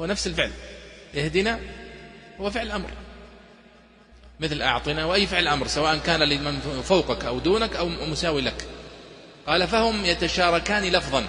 [0.00, 0.50] هو نفس الفعل.
[1.14, 1.60] اهدنا
[2.40, 2.90] هو فعل أمر.
[4.40, 8.66] مثل أعطنا وأي فعل أمر سواء كان لمن فوقك أو دونك أو مساوي لك.
[9.46, 11.24] قال فهم يتشاركان لفظا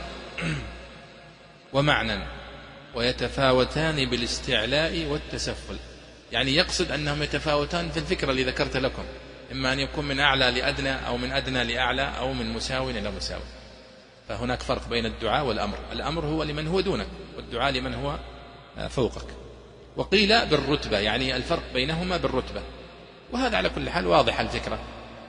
[1.73, 2.23] ومعنى
[2.95, 5.77] ويتفاوتان بالاستعلاء والتسفل.
[6.31, 9.03] يعني يقصد أنهم يتفاوتان في الفكرة اللي ذكرت لكم.
[9.51, 13.39] إما أن يكون من أعلى لأدنى أو من أدنى لأعلى أو من مساو إلى مساو
[14.29, 15.77] فهناك فرق بين الدعاء والأمر.
[15.91, 18.15] الأمر هو لمن هو دونك والدعاء لمن هو
[18.89, 19.27] فوقك.
[19.97, 22.61] وقيل بالرتبة يعني الفرق بينهما بالرتبة.
[23.31, 24.79] وهذا على كل حال واضح الفكرة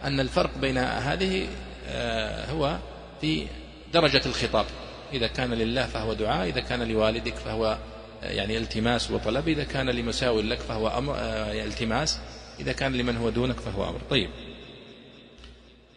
[0.04, 1.48] أن الفرق بين هذه
[1.88, 2.76] آه، هو
[3.20, 3.46] في
[3.92, 4.66] درجة الخطاب.
[5.12, 7.78] إذا كان لله فهو دعاء إذا كان لوالدك فهو
[8.22, 12.18] آه، يعني التماس وطلب إذا كان لمساو لك فهو أمر آه، التماس
[12.60, 14.00] إذا كان لمن هو دونك فهو أمر.
[14.10, 14.30] طيب.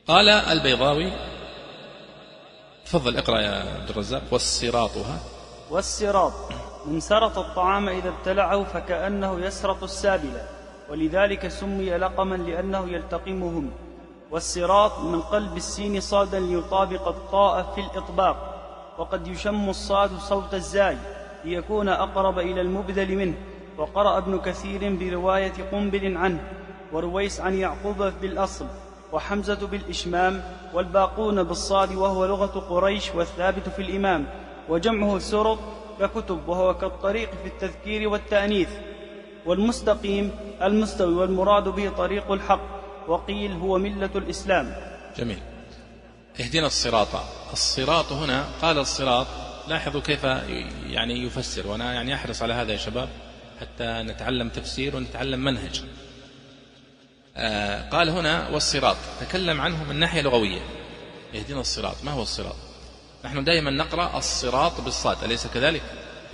[0.08, 1.12] قال البيضاوي
[2.86, 4.22] تفضل اقرأ يا عبد الرزاق.
[4.32, 5.20] والصراطها.
[5.70, 6.34] والصراط.
[6.86, 10.61] من سرط الطعام إذا ابتلعه فكأنه يسرط السابلة.
[10.92, 13.70] ولذلك سمي لقما لأنه يلتقمهم
[14.32, 18.38] والصراط من قلب السين صادا ليطابق الطاء في الإطباق
[18.98, 20.98] وقد يشم الصاد صوت الزاي
[21.46, 23.34] ليكون أقرب إلى المبذل منه
[23.78, 26.44] وقرأ ابن كثير برواية قنبل عنه
[26.94, 28.66] ورويس عن يعقوب بالأصل
[29.14, 34.26] وحمزة بالإشمام والباقون بالصاد وهو لغة قريش والثابت في الإمام
[34.70, 35.60] وجمعه سرط
[36.00, 38.70] ككتب وهو كالطريق في التذكير والتأنيث.
[39.46, 40.32] والمستقيم
[40.62, 44.76] المستوي والمراد به طريق الحق وقيل هو ملة الإسلام.
[45.18, 45.40] جميل.
[46.40, 47.08] اهدنا الصراط.
[47.54, 49.28] الصراط هنا قال الصراط
[49.68, 50.24] لاحظوا كيف
[50.90, 53.10] يعني يفسر وأنا يعني أحرص على هذا يا شباب
[53.62, 55.84] حتى نتعلم تفسير ونتعلم منهج.
[57.38, 58.98] آه قال هنا والصراط.
[59.20, 60.62] تكلم عنه من ناحيه لغويه
[61.36, 61.96] اهدنا الصراط.
[62.04, 62.56] ما هو الصراط؟
[63.26, 65.82] نحن دائما نقرأ الصراط بالصاد أليس كذلك؟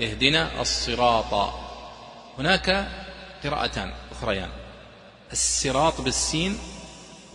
[0.02, 1.54] اهدنا الصراط.
[2.40, 2.88] هناك
[3.44, 4.50] قراءتان أخريان.
[5.32, 6.58] الصراط بالسين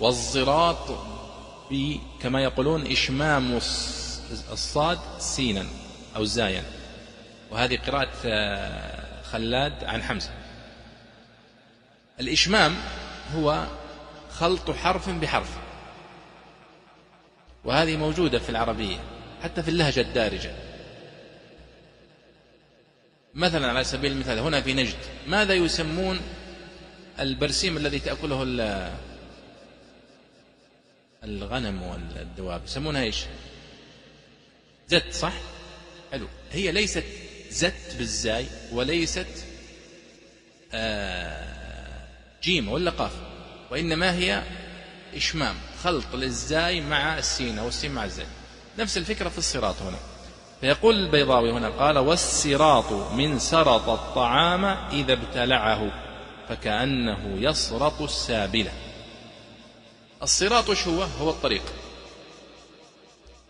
[0.01, 0.91] والزراط
[2.21, 3.61] كما يقولون إشمام
[4.53, 5.67] الصاد سينا
[6.17, 6.65] أو زايا.
[7.51, 10.31] وهذه قراءة آه، خلاد عن حمزة.
[12.21, 12.77] الإشمام
[13.35, 13.67] هو
[14.31, 15.51] خلط حرف بحرف.
[17.65, 18.97] وهذه موجودة في العربية
[19.43, 20.72] حتى في اللهجة الدارجة.
[23.35, 26.21] مثلا على سبيل المثال هنا في نجد ماذا يسمون
[27.21, 28.43] البرسيم الذي تأكله
[31.25, 33.25] الغنم والدواب؟ يسمونها إيش؟
[34.89, 35.33] زت صح؟
[36.13, 36.29] حلو.
[36.53, 37.05] هي ليست
[37.51, 39.27] زت بالزاي وليست
[40.73, 42.07] آه
[42.43, 43.13] جيم ولا قاف
[43.71, 44.43] وإنما هي
[45.17, 48.27] إشمام خلط للزاي مع السين أو السين مع الزاي
[48.79, 49.99] نفس الفكرة في الصراط هنا.
[50.63, 55.91] فيقول البيضاوي هنا قال والسراط من سرط الطعام إذا ابتلعه
[56.49, 58.73] فكأنه يسرط السابلة.
[60.23, 61.63] الصراط وش هو؟ هو الطريق.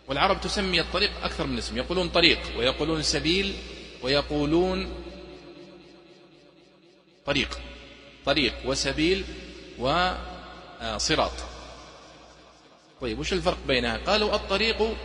[0.08, 1.76] والعرب تسمي الطريق أكثر من اسم.
[1.76, 3.54] يقولون طريق ويقولون سبيل
[4.02, 4.92] ويقولون
[7.26, 7.58] طريق.
[8.26, 9.24] طريق وسبيل
[9.78, 11.32] وصراط
[13.00, 14.96] طيب وش الفرق بينها؟ قالوا الطريق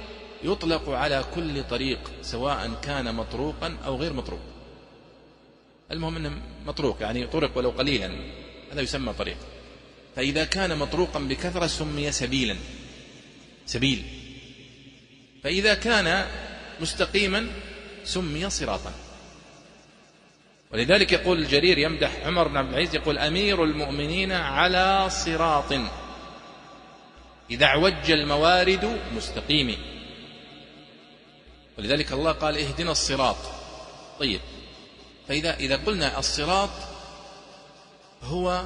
[0.43, 4.39] يطلق على كل طريق سواء كان مطروقا أو غير مطروق.
[5.91, 8.11] المهم أنه مطروق يعني طرق ولو قليلا
[8.73, 9.37] هذا يسمى طريق.
[10.15, 12.55] فإذا كان مطروقا بكثرة سمي سبيلا
[13.65, 14.03] سبيل.
[15.43, 16.25] فإذا كان
[16.81, 17.47] مستقيما
[18.03, 18.93] سمي صراطا.
[20.71, 25.73] ولذلك يقول الجرير يمدح عمر بن عبد العزيز يقول أمير المؤمنين على صراط
[27.51, 29.77] إذا اعوج الموارد مستقيم
[31.77, 33.35] ولذلك الله قال اهدنا الصراط.
[34.19, 34.41] طيب
[35.27, 36.69] فإذا إذا قلنا الصراط
[38.23, 38.63] هو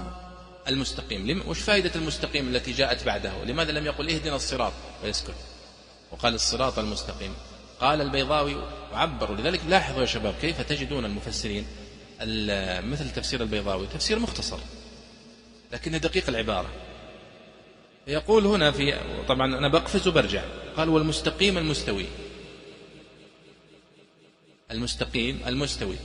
[0.68, 1.43] المستقيم.
[1.47, 5.36] وش فائدة المستقيم التي جاءت بعده؟ لماذا لم يقل اهدنا الصراط؟ ويسكت
[6.12, 7.34] وقال الصراط المستقيم.
[7.82, 8.55] قال البيضاوي
[8.93, 11.68] وعبروا لذلك لاحظوا يا شباب كيف تجدون المفسرين
[12.91, 14.57] مثل تفسير البيضاوي تفسير مختصر
[15.72, 16.70] لكنه دقيق العبارة.
[18.07, 18.95] يقول هنا في
[19.28, 20.43] طبعا أنا بقفز وبرجع.
[20.78, 22.05] قال والمستقيم المستوي.
[24.72, 25.96] المستقيم المستوي.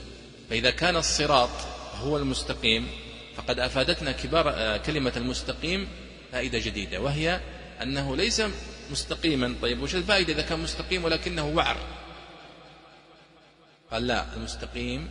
[0.50, 1.50] فإذا كان الصراط
[2.02, 2.88] هو المستقيم
[3.36, 5.88] فقد أفادتنا كبار آه، كلمة المستقيم
[6.32, 7.40] فائدة جديدة وهي
[7.82, 8.42] أنه ليس
[8.90, 9.54] مستقيما.
[9.62, 11.76] طيب وش الفائدة إذا كان مستقيم ولكنه وعر؟
[13.90, 15.10] قال لا المستقيم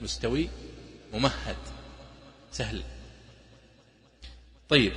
[0.00, 0.48] مستوي
[1.12, 1.56] ممهد
[2.52, 2.82] سهل.
[4.68, 4.92] طيب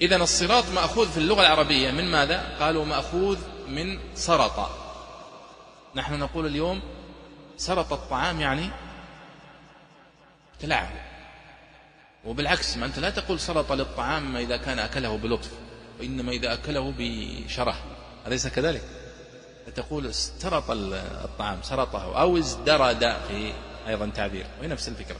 [0.00, 3.38] إذا الصراط مأخوذ في اللغة العربية من ماذا؟ قالوا مأخوذ
[3.68, 4.70] من سرط.
[5.94, 6.80] نحن نقول اليوم
[7.56, 8.70] سرط الطعام يعني
[10.54, 10.92] ابتلعه
[12.24, 15.50] وبالعكس ما أنت لا تقول سرط للطعام إذا كان أكله بلطف
[16.00, 17.76] وإنما إذا أكله بشره.
[18.26, 18.82] أليس كذلك؟
[19.76, 23.52] تقول استرط الطعام سرطه أو ازدرد في
[23.88, 24.46] أيضا تعبير.
[24.60, 25.16] وهي نفس الفكرة.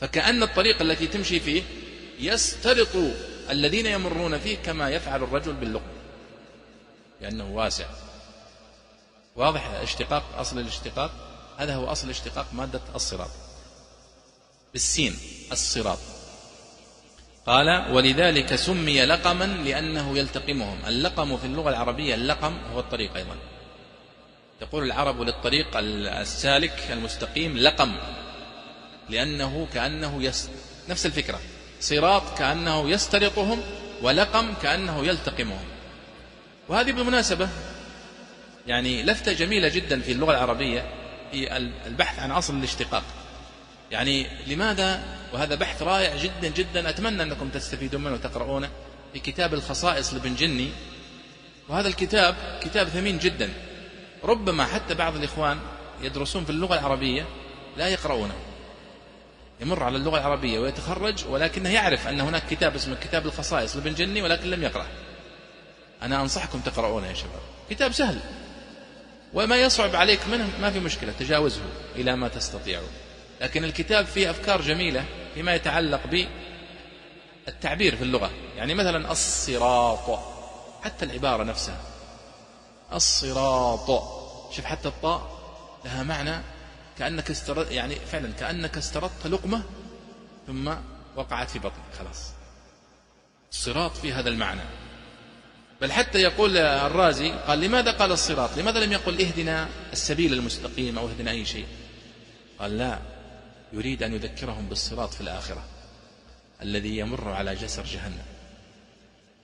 [0.00, 1.62] فكأن الطريق التي تمشي فيه
[2.20, 2.96] يسترط
[3.50, 5.92] الذين يمرون فيه كما يفعل الرجل باللقم
[7.20, 7.86] لأنه واسع.
[9.36, 11.10] واضح اشتقاق أصل الاشتقاق؟
[11.58, 13.30] هذا هو أصل اشتقاق مادة الصراط.
[14.72, 15.18] بالسين
[15.52, 15.98] الصراط.
[17.46, 20.78] قال ولذلك سمي لقما لأنه يلتقمهم.
[20.86, 23.36] اللقم في اللغة العربية اللقم هو الطريق أيضا.
[24.60, 27.92] تقول العرب للطريق السالك المستقيم لقم
[29.08, 30.50] لأنه كأنه يس
[30.88, 31.40] نفس الفكرة.
[31.80, 33.62] صراط كأنه يسترطهم
[34.02, 35.64] ولقم كأنه يلتقمهم.
[36.68, 37.48] وهذه بالمناسبة
[38.66, 40.84] يعني لفتة جميلة جدا في اللغة العربية
[41.32, 41.56] هي
[41.86, 43.02] البحث عن أصل الاشتقاق.
[43.90, 45.02] يعني لماذا؟
[45.32, 48.70] وهذا بحث رائع جدا جدا أتمنى أنكم تستفيدون منه وتقرؤونه
[49.12, 50.70] في كتاب الخصائص لابن جني.
[51.68, 53.50] وهذا الكتاب كتاب ثمين جدا.
[54.24, 55.58] ربما حتى بعض الإخوان
[56.02, 57.26] يدرسون في اللغة العربية
[57.76, 58.34] لا يقرؤونه.
[59.60, 64.22] يمر على اللغة العربية ويتخرج ولكنه يعرف أن هناك كتاب اسمه كتاب الخصائص لابن جني
[64.22, 64.86] ولكن لم يقرأه.
[66.02, 67.40] أنا أنصحكم تقرؤونه يا شباب.
[67.70, 68.20] كتاب سهل.
[69.34, 71.62] وما يصعب عليك منه ما في مشكلة تجاوزه
[71.96, 72.80] إلى ما تستطيع.
[73.40, 75.04] لكن الكتاب فيه أفكار جميلة
[75.34, 76.26] فيما يتعلق
[77.46, 78.30] بالتعبير في اللغة.
[78.56, 80.18] يعني مثلا الصراط
[80.82, 81.80] حتى العبارة نفسها.
[82.92, 83.86] الصراط
[84.52, 85.34] شوف حتى الطاء
[85.84, 86.42] لها معنى
[86.98, 89.62] كأنك استرد يعني فعلا كأنك استردت لقمة
[90.46, 90.74] ثم
[91.16, 92.32] وقعت في بطنك خلاص.
[93.52, 94.83] الصراط في هذا المعنى.
[95.80, 101.08] بل حتى يقول الرازي قال لماذا قال الصراط؟ لماذا لم يقل اهدنا السبيل المستقيم أو
[101.08, 101.66] اهدنا أي شيء؟
[102.58, 102.98] قال لا
[103.72, 105.64] يريد أن يذكرهم بالصراط في الآخرة
[106.62, 108.24] الذي يمر على جسر جهنم.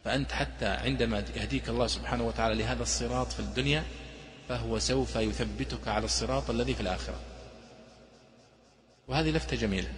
[0.04, 3.84] فأنت حتى عندما يهديك الله سبحانه وتعالى لهذا الصراط في الدنيا
[4.48, 7.20] فهو سوف يثبتك على الصراط الذي في الآخرة.
[9.08, 9.92] وهذه لفتة جميلة.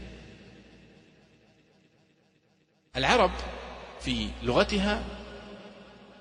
[2.97, 3.30] العرب
[4.01, 5.03] في لغتها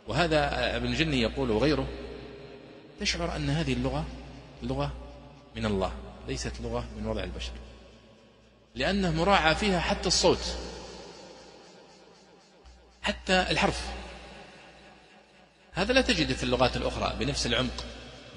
[0.07, 1.87] وهذا ابن جني يقول وغيره
[2.99, 4.05] تشعر أن هذه اللغة
[4.63, 4.93] لغة
[5.55, 5.93] من الله
[6.27, 7.51] ليست لغة من وضع البشر
[8.75, 10.57] لأنه مراعى فيها حتى الصوت
[13.01, 13.87] حتى الحرف.
[15.73, 17.85] هذا لا تجده في اللغات الأخرى بنفس العمق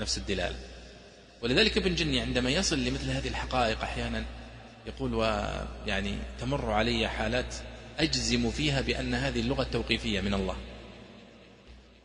[0.01, 0.57] نفس الدلالة
[1.43, 4.25] ولذلك ابن جني عندما يصل لمثل هذه الحقائق أحيانا
[4.87, 7.55] يقول ويعني تمر علي حالات
[7.99, 10.57] أجزم فيها بأن هذه اللغة توقيفية من الله.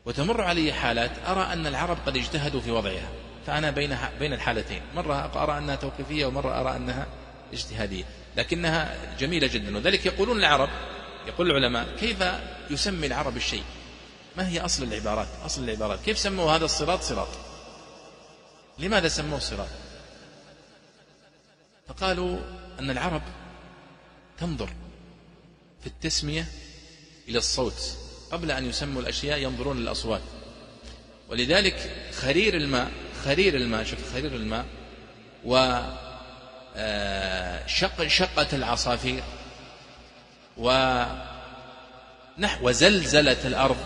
[0.05, 3.09] وتمر علي حالات أرى أن العرب قد اجتهدوا في وضعها
[3.47, 7.07] فأنا بين بين الحالتين مرة أرى أنها توقيفية ومرة أرى أنها
[7.53, 8.03] اجتهادية
[8.37, 10.69] لكنها جميلة جدا وذلك يقولون العرب
[11.27, 12.23] يقول العلماء كيف
[12.69, 13.63] يسمي العرب الشيء؟
[14.37, 17.27] ما هي أصل العبارات؟ أصل العبارات كيف سموا هذا الصراط؟ صراط.
[18.79, 19.67] لماذا سموه صراط؟
[21.87, 22.39] فقالوا
[22.79, 23.21] أن العرب
[24.39, 24.69] تنظر
[25.81, 26.45] في التسمية
[27.27, 27.97] إلى الصوت.
[28.31, 30.21] قبل أن يسموا الأشياء ينظرون للأصوات.
[31.29, 32.91] ولذلك خرير الماء
[33.25, 34.65] خرير الماء شوف خرير الماء
[35.45, 35.79] و
[36.75, 39.23] آه، شق شقة العصافير
[40.57, 41.11] ونحو
[42.71, 43.77] زلزلة الأرض.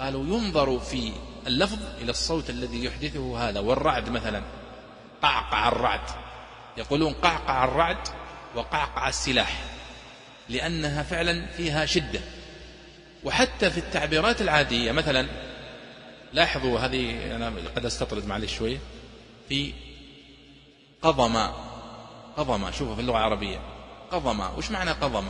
[0.00, 1.12] قالوا ينظر في
[1.46, 4.42] اللفظ إلى الصوت الذي يحدثه هذا والرعد مثلا
[5.22, 6.10] قعقع الرعد.
[6.76, 8.08] يقولون قعقع الرعد
[8.54, 9.60] وقعقع السلاح
[10.48, 12.20] لأنها فعلا فيها شدة.
[13.26, 15.28] وحتى في التعبيرات العادية مثلا
[16.32, 18.78] لاحظوا هذه أنا قد أستطرد معلش شوية
[19.48, 19.72] في
[21.02, 21.36] قضم
[22.36, 23.58] قضم شوفوا في اللغة العربية
[24.10, 25.24] قضم وش معنى قضم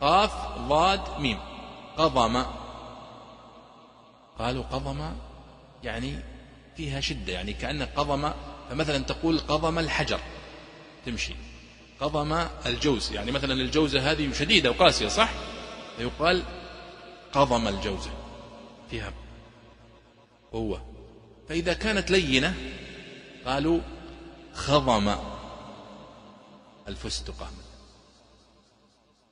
[0.00, 1.38] قاف ضاد ميم
[1.96, 2.44] قضم
[4.38, 5.12] قالوا قضم
[5.82, 6.18] يعني
[6.76, 8.32] فيها شدة يعني كأن قضم
[8.70, 10.20] فمثلا تقول قضم الحجر
[11.06, 11.34] تمشي.
[12.00, 15.30] قضم الجوز يعني مثلا الجوزة هذه شديدة وقاسية صح؟
[15.96, 16.42] فيقال
[17.32, 18.10] قضم الجوزة
[18.90, 19.12] فيها
[20.52, 20.86] قوة.
[21.48, 22.54] فإذا كانت لينة
[23.46, 23.80] قالوا
[24.54, 25.14] خضم
[26.88, 27.50] الفستقة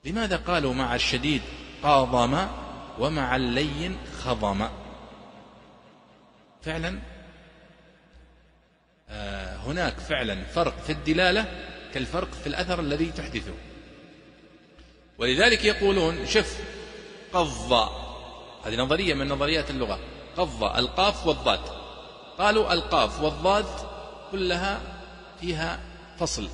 [0.04, 1.42] لماذا قالوا مع الشديد
[1.82, 2.46] قاضم
[2.98, 4.68] ومع اللين خضم؟
[6.62, 6.98] فعلا
[9.10, 11.46] آه، هناك فعلا فرق في الدلالة
[11.94, 13.54] كالفرق في الأثر الذي تحدثه.
[15.18, 16.77] ولذلك يقولون شف
[17.32, 17.72] قض
[18.64, 19.98] هذه نظرية من نظريات اللغة.
[20.36, 21.60] قض القاف والضاد.
[22.38, 23.66] قالوا القاف والضاد
[24.32, 24.80] كلها
[25.40, 25.80] فيها
[26.18, 26.48] فصل.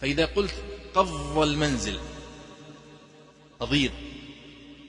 [0.00, 0.54] فإذا قلت
[0.94, 2.00] قض المنزل
[3.60, 3.92] قضيض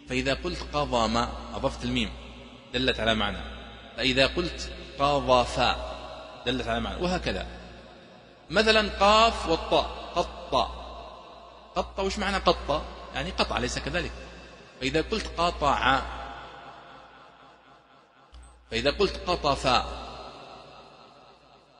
[0.09, 2.11] فإذا قلت قضى ما أضفت الميم.
[2.73, 3.37] دلت على معنى.
[3.97, 5.75] فإذا قلت قاضفا
[6.45, 7.03] دلت على معنى.
[7.03, 7.47] وهكذا.
[8.49, 10.71] مثلا قاف والطاء قط.
[11.75, 12.81] قط وش معنى قط؟
[13.15, 14.11] يعني قطع ليس كذلك.
[14.81, 16.01] فإذا قلت قطع
[18.71, 19.67] فإذا قلت قطف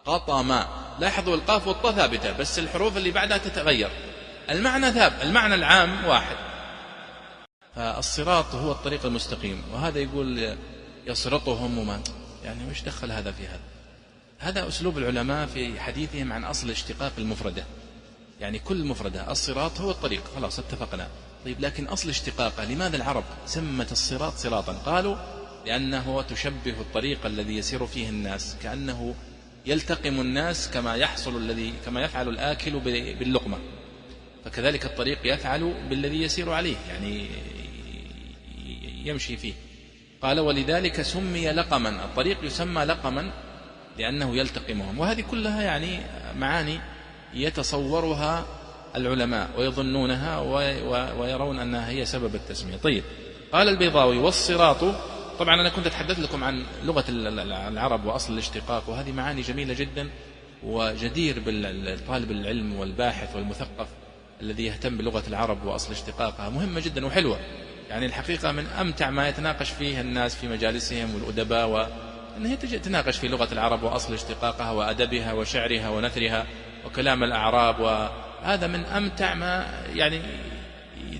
[0.05, 0.59] قطم.
[0.99, 3.89] لاحظوا القاف والطاء ثابتة بس الحروف اللي بعدها تتغير.
[4.49, 6.35] المعنى ثابت المعنى العام واحد.
[7.75, 10.57] فالصراط هو الطريق المستقيم وهذا يقول
[11.05, 12.01] يصرطهم وما
[12.43, 13.59] يعني وش دخل هذا في هذا؟
[14.39, 17.65] هذا أسلوب العلماء في حديثهم عن أصل اشتقاق المفردة.
[18.39, 21.07] يعني كل مفردة الصراط هو الطريق خلاص اتفقنا.
[21.45, 25.15] طيب لكن أصل اشتقاقه لماذا العرب سمت الصراط صراطا؟ قالوا
[25.65, 29.15] لأنه تشبه الطريق الذي يسير فيه الناس كأنه
[29.65, 32.79] يلتقم الناس كما يحصل الذي كما يفعل الآكل
[33.19, 33.57] باللقمة.
[34.45, 37.27] فكذلك الطريق يفعل بالذي يسير عليه يعني
[39.05, 39.53] يمشي فيه.
[40.21, 41.89] قال ولذلك سمي لقما.
[41.89, 43.31] الطريق يسمى لقما
[43.97, 44.99] لأنه يلتقمهم.
[44.99, 45.99] وهذه كلها يعني
[46.37, 46.79] معاني
[47.33, 48.45] يتصورها
[48.95, 50.39] العلماء ويظنونها
[51.19, 52.77] ويرون أنها هي سبب التسمية.
[52.77, 53.03] طيب
[53.53, 54.77] قال البيضاوي والصراط
[55.39, 60.09] طبعا أنا كنت أتحدث لكم عن لغة العرب وأصل الاشتقاق وهذه معاني جميلة جدا
[60.63, 63.87] وجدير بالطالب العلم والباحث والمثقف
[64.41, 66.49] الذي يهتم بلغة العرب وأصل اشتقاقها.
[66.49, 67.39] مهمة جدا وحلوة.
[67.89, 73.27] يعني الحقيقة من أمتع ما يتناقش فيه الناس في مجالسهم والأدباء وأن هي تناقش في
[73.27, 76.45] لغة العرب وأصل اشتقاقها وأدبها وشعرها ونثرها
[76.85, 77.79] وكلام الأعراب
[78.41, 80.21] وهذا من أمتع ما يعني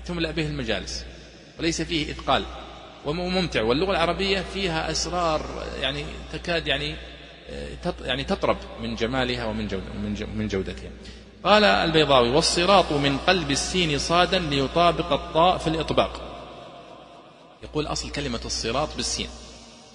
[0.06, 1.04] تملأ به المجالس
[1.58, 2.44] وليس فيه إثقال
[3.04, 6.96] وممتع واللغة العربية فيها أسرار يعني تكاد يعني
[8.04, 9.68] يعني تطرب من جمالها ومن
[10.34, 10.90] من جودتها.
[11.44, 16.22] قال البيضاوي والصراط من قلب السين صادا ليطابق الطاء في الإطباق.
[17.62, 19.28] يقول أصل كلمة الصراط بالسين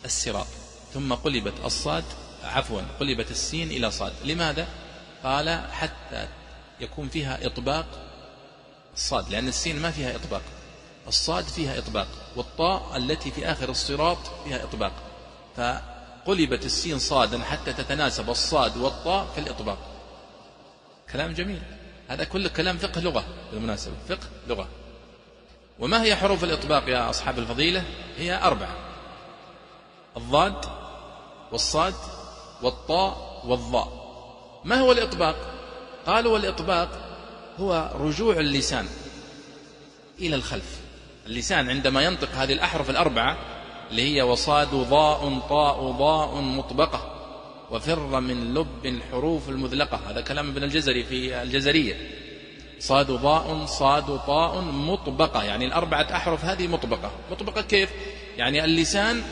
[0.05, 0.47] الصراط.
[0.93, 2.03] ثم قلبت الصاد
[2.43, 4.13] عفوا قلبت السين إلى صاد.
[4.25, 4.67] لماذا؟
[5.23, 6.27] قال حتى
[6.81, 7.85] يكون فيها إطباق
[8.93, 10.41] الصاد لأن السين ما فيها إطباق.
[11.07, 14.91] الصاد فيها إطباق والطاء التي في آخر الصراط فيها إطباق.
[15.57, 19.77] فقلبت السين صادا حتى تتناسب الصاد والطاء في الإطباق.
[21.11, 21.61] كلام جميل.
[22.07, 24.67] هذا كله كلام فقه لغة بالمناسبة فقه لغة.
[25.79, 27.83] وما هي حروف الإطباق يا أصحاب الفضيلة؟
[28.17, 28.75] هي أربعة.
[30.17, 30.65] الضاد
[31.51, 31.95] والصاد
[32.61, 34.01] والطاء والضاء.
[34.63, 35.60] ما هو الإطباق؟
[36.05, 36.89] قالوا والإطباق
[37.59, 38.85] هو رجوع اللسان
[40.19, 40.79] إلى الخلف.
[41.27, 43.37] اللسان عندما ينطق هذه الأحرف الأربعة
[43.91, 47.17] اللي هي وصاد ضاء طاء ضاء مطبقة
[47.71, 49.99] وفر من لب الحروف المذلقة.
[50.09, 51.95] هذا كلام ابن الجزري في الجزرية.
[52.79, 55.43] صاد ضاء صاد طاء مطبقة.
[55.43, 57.11] يعني الأربعة أحرف هذه مطبقة.
[57.31, 57.89] مطبقة كيف؟
[58.37, 59.23] يعني اللسان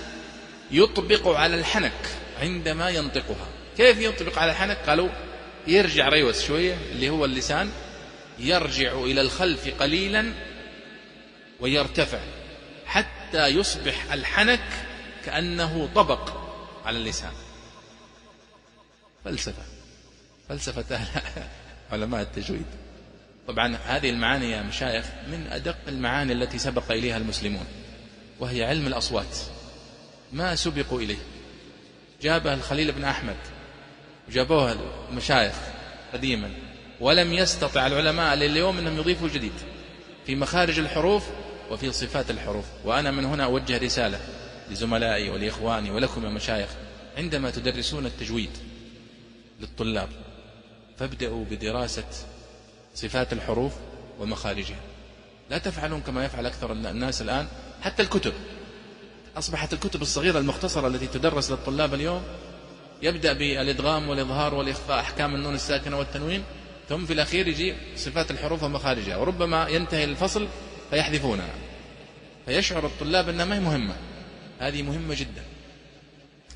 [0.71, 2.09] يطبق على الحنك
[2.41, 3.47] عندما ينطقها.
[3.77, 5.09] كيف يطبق على الحنك؟ قالوا
[5.67, 7.71] يرجع ريوس شوية اللي هو اللسان
[8.39, 10.33] يرجع إلى الخلف قليلا
[11.59, 12.19] ويرتفع
[12.85, 14.63] حتى يصبح الحنك
[15.25, 16.29] كأنه طبق
[16.85, 17.31] على اللسان.
[19.25, 19.63] فلسفة
[20.49, 20.99] فلسفة
[21.91, 22.65] علماء التجويد.
[23.47, 27.65] طبعا هذه المعاني يا مشايخ من أدق المعاني التي سبق إليها المسلمون
[28.39, 29.37] وهي علم الأصوات.
[30.33, 31.19] ما سبقوا إليه؟
[32.21, 33.37] جابه الخليل بن أحمد.
[34.29, 34.75] وجابوها
[35.09, 35.55] المشايخ
[36.13, 36.51] قديما.
[36.99, 39.53] ولم يستطع العلماء لليوم أنهم يضيفوا جديد
[40.25, 41.23] في مخارج الحروف
[41.71, 42.65] وفي صفات الحروف.
[42.85, 44.19] وأنا من هنا أوجه رسالة
[44.71, 46.69] لزملائي ولإخواني ولكم يا مشايخ.
[47.17, 48.49] عندما تدرسون التجويد
[49.59, 50.09] للطلاب
[50.97, 52.07] فابدأوا بدراسة
[52.95, 53.73] صفات الحروف
[54.19, 54.79] ومخارجها.
[55.49, 57.47] لا تفعلون كما يفعل أكثر الناس الآن.
[57.81, 58.33] حتى الكتب
[59.37, 62.23] أصبحت الكتب الصغيرة المختصرة التي تدرس للطلاب اليوم
[63.01, 66.43] يبدأ بالإدغام والإظهار والإخفاء أحكام النون الساكنة والتنوين
[66.89, 70.47] ثم في الأخير يجي صفات الحروف ومخارجها وربما ينتهي الفصل
[70.89, 71.55] فيحذفونها.
[72.45, 73.95] فيشعر الطلاب أنها ما هي مهمة.
[74.59, 75.43] هذه مهمة جدا.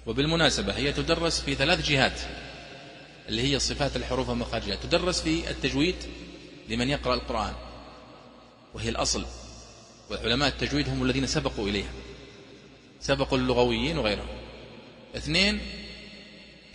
[0.06, 2.22] وبالمناسبة هي تدرس في ثلاث جهات
[3.30, 5.96] اللي هي صفات الحروف ومخارجها تدرس في التجويد
[6.70, 7.54] لمن يقرأ القرآن
[8.74, 9.26] وهي الأصل.
[10.12, 11.92] وعلماء التجويد هم الذين سبقوا إليها
[13.02, 14.28] سبقوا اللغويين وغيرهم.
[15.18, 15.60] اثنين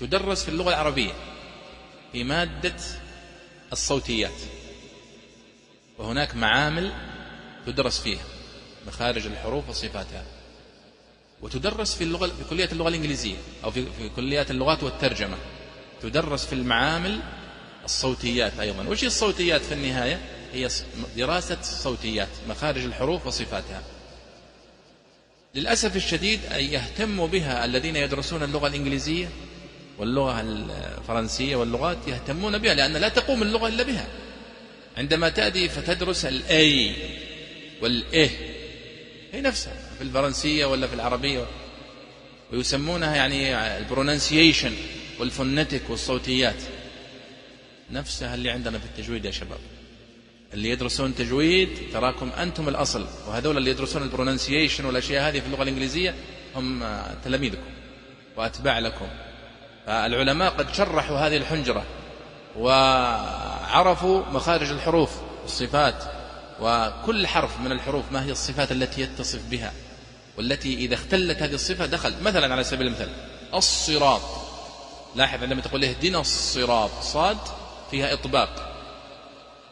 [0.01, 1.13] تدرس في اللغة العربية
[2.13, 2.77] في مادة
[3.73, 4.41] الصوتيات.
[5.99, 6.93] وهناك معامل
[7.67, 8.25] تدرس فيها
[8.87, 10.25] مخارج الحروف وصفاتها.
[11.43, 15.37] وتدرس في اللغة في كلية اللغة الإنجليزية أو في, في كليات اللغات والترجمة.
[16.03, 17.21] تدرس في المعامل
[17.85, 18.89] الصوتيات أيضا.
[18.89, 20.21] وش الصوتيات في النهاية؟
[20.53, 20.69] هي
[21.17, 23.83] دراسة الصوتيات مخارج الحروف وصفاتها.
[25.55, 29.29] للأسف الشديد أن يهتم بها الذين يدرسون اللغة الإنجليزية
[29.99, 34.07] واللغة الفرنسية واللغات يهتمون بها لأن لا تقوم اللغة إلا بها.
[34.97, 36.95] عندما تأتي فتدرس الأي
[37.83, 38.31] والإه
[39.33, 41.47] هي نفسها في الفرنسية ولا في العربية.
[42.53, 44.73] ويسمونها يعني البرونانسيشن
[45.21, 46.63] وال phonetic والصوتيات.
[47.91, 49.59] نفسها اللي عندنا في التجويد يا شباب.
[50.55, 53.07] اللي يدرسون تجويد تراكم أنتم الأصل.
[53.29, 56.15] وهذول اللي يدرسون ال pronunciation والأشياء هذه في اللغة الإنجليزية
[56.57, 56.85] هم
[57.25, 57.71] تلاميذكم
[58.37, 59.09] وأتباع لكم.
[59.89, 61.85] فالعلماء قد شرحوا هذه الحنجرة
[62.57, 65.11] وعرفوا مخارج الحروف
[65.43, 66.05] والصفات
[66.61, 69.73] وكل حرف من الحروف ما هي الصفات التي يتصف بها
[70.39, 73.09] والتي إذا اختلت هذه الصفة دخل مثلا على سبيل المثال
[73.55, 74.21] الصراط.
[75.17, 77.39] لاحظ عندما تقول اهدنا الصراط صاد
[77.91, 78.75] فيها إطباق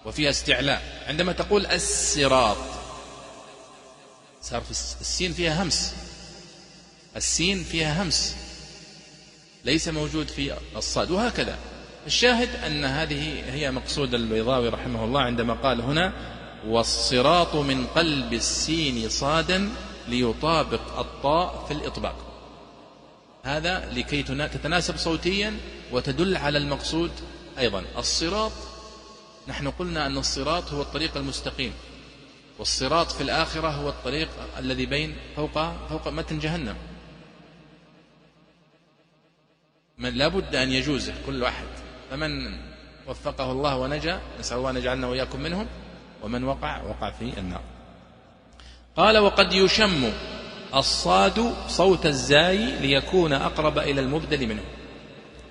[0.04, 1.04] وفيها استعلاء.
[1.08, 2.56] عندما تقول الصراط
[4.42, 5.94] صار في السين فيها همس
[7.16, 8.45] السين فيها همس.
[9.66, 11.10] ليس موجود في الصاد.
[11.10, 11.58] وهكذا.
[12.06, 16.12] الشاهد أن هذه هي مقصود البيضاوي رحمه الله عندما قال هنا
[16.66, 19.70] والصراط من قلب السين صادا
[20.08, 22.16] ليطابق الطاء في الإطباق.
[23.42, 25.56] هذا لكي تتناسب صوتيا
[25.92, 27.10] وتدل على المقصود
[27.58, 27.84] أيضا.
[27.98, 28.52] الصراط
[29.48, 31.72] نحن قلنا أن الصراط هو الطريق المستقيم
[32.58, 36.76] والصراط في الآخرة هو الطريق الذي بين فوق فوق متن جهنم.
[39.98, 41.66] من لابد أن يجوزه كل واحد.
[42.10, 42.58] فمن
[43.06, 45.66] وفقه الله ونجا نسأل الله أن يجعلنا وإياكم منهم.
[46.22, 47.62] ومن وقع وقع في النار.
[48.96, 50.12] قال وقد يشم
[50.74, 54.62] الصاد صوت الزاي ليكون أقرب إلى المبدل منه.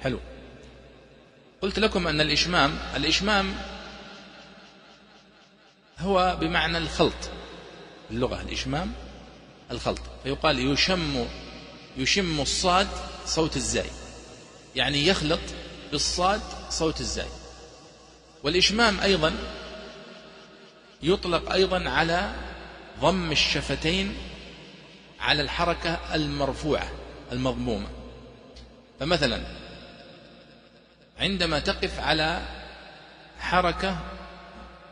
[0.04, 0.20] حلو.
[1.62, 3.54] قلت لكم أن الإشمام الإشمام
[6.00, 7.30] هو بمعنى الخلط.
[8.12, 8.94] اللغة الإشمام
[9.72, 10.02] الخلط.
[10.24, 11.26] فيقال يشم
[11.98, 12.88] يشم الصاد
[13.26, 13.90] صوت الزاي.
[14.76, 15.40] يعني يخلط
[15.92, 17.28] بالصاد صوت الزاي.
[18.44, 19.36] والإشمام أيضا
[21.04, 22.32] يطلق أيضا على
[23.02, 24.18] ضم الشفتين
[25.20, 26.92] على الحركة المرفوعة
[27.32, 27.88] المضمومة.
[29.00, 29.42] فمثلا
[31.20, 32.42] عندما تقف على
[33.40, 33.98] حركة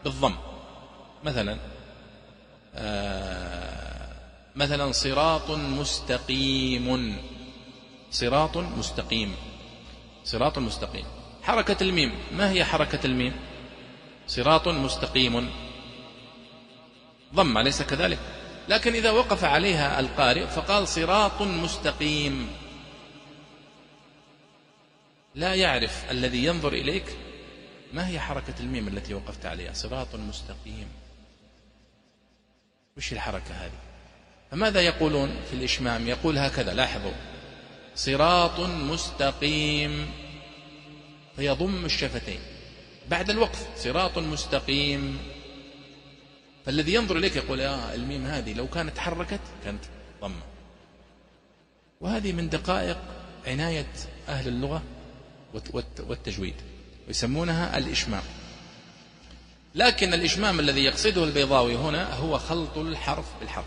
[0.03, 0.35] بالضم
[1.23, 1.57] مثلا
[2.75, 4.07] آه
[4.55, 7.17] مثلا صراط مستقيم
[8.11, 9.35] صراط مستقيم.
[10.23, 11.05] صراط مستقيم.
[11.43, 13.33] حركة الميم ما هي حركة الميم؟
[14.27, 15.49] صراط مستقيم.
[17.33, 18.19] ضم ليس كذلك.
[18.69, 22.49] لكن إذا وقف عليها القارئ فقال صراط مستقيم.
[25.35, 27.17] لا يعرف الذي ينظر إليك
[27.93, 29.73] ما هي حركة الميم التي وقفت عليها.
[29.73, 30.87] صراط مستقيم.
[32.97, 33.79] وش الحركة هذه؟
[34.51, 37.32] فماذا يقولون في الإشمام؟ يقول هكذا لاحظوا.
[37.95, 40.11] صراط مستقيم.
[41.35, 42.39] فيضم الشفتين.
[43.09, 45.17] بعد الوقف صراط مستقيم.
[46.65, 49.83] فالذي ينظر إليك يقول يا الميم هذه لو كانت تحركت كانت
[50.21, 50.43] ضمة.
[52.01, 52.97] وهذه من دقائق
[53.47, 53.93] عناية
[54.27, 54.83] أهل اللغة
[55.99, 56.55] والتجويد.
[57.07, 58.23] ويسمونها الإشمام.
[59.75, 63.65] لكن الإشمام الذي يقصده البيضاوي هنا هو خلط الحرف بالحرف.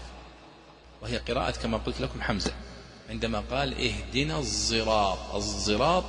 [1.03, 2.53] وهي قراءة كما قلت لكم حمزة.
[3.11, 6.04] عندما قال اهدنا الزراط الزراط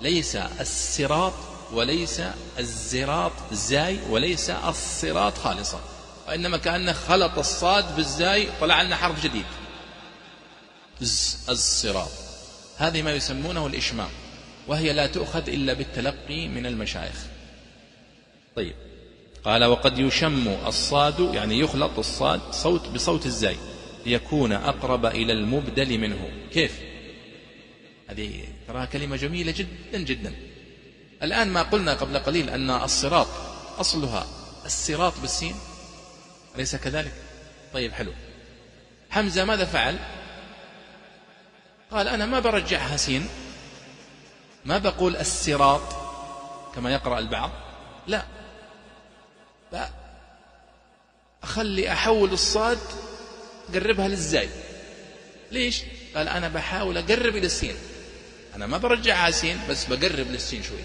[0.00, 1.32] ليس السراط
[1.72, 2.22] وليس
[2.58, 5.80] الزراط زاي وليس الصراط خالصا
[6.28, 9.44] وإنما كأنه خلط الصاد بالزاي طلع لنا حرف جديد.
[11.48, 12.10] الصراط.
[12.76, 14.08] هذه ما يسمونه الإشمام
[14.68, 17.26] وهي لا تؤخذ إلا بالتلقي من المشايخ.
[18.56, 18.74] طيب
[19.44, 23.56] قال وقد يشم الصاد يعني يخلط الصاد صوت بصوت الزاي.
[24.06, 26.30] ليكون أقرب إلى المبدل منه.
[26.52, 26.80] كيف؟
[28.08, 30.34] هذه تراها كلمة جميلة جدا جدا.
[31.22, 33.26] الآن ما قلنا قبل قليل أن الصراط
[33.78, 34.26] أصلها
[34.64, 35.54] الصراط بالسين.
[36.56, 37.12] أليس كذلك؟
[37.74, 38.12] طيب حلو.
[39.10, 39.98] حمزة ماذا فعل؟
[41.90, 43.28] قال أنا ما برجعها سين.
[44.64, 45.82] ما بقول الصراط
[46.74, 47.50] كما يقرأ البعض؟
[48.06, 48.24] لا.
[51.42, 52.78] أخلي أحول الصاد
[53.74, 54.48] قربها للزاي
[55.52, 55.82] ليش؟
[56.14, 57.74] قال أنا بحاول أقرب إلى السين.
[58.56, 60.84] أنا ما برجعها سين بس بقرب للسين شوي.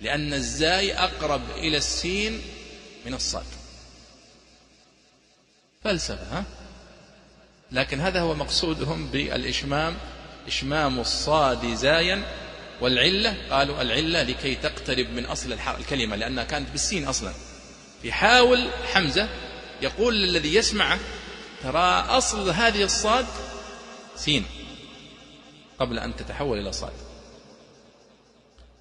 [0.00, 2.42] لأن الزاي أقرب إلى السين
[3.06, 3.44] من الصاد.
[5.84, 6.44] فلسفة ها؟
[7.72, 9.96] لكن هذا هو مقصودهم بالإشمام.
[10.46, 12.22] إشمام الصاد زايا
[12.80, 13.36] والعلة.
[13.50, 17.32] قالوا العلة لكي تقترب من أصل الكلمة لأنها كانت بالسين أصلا.
[18.04, 19.28] يحاول حمزة
[19.82, 20.98] يقول للذي يسمعه
[21.62, 23.26] ترى أصل هذه الصاد
[24.16, 24.44] سين
[25.78, 26.92] قبل أن تتحول إلى صاد.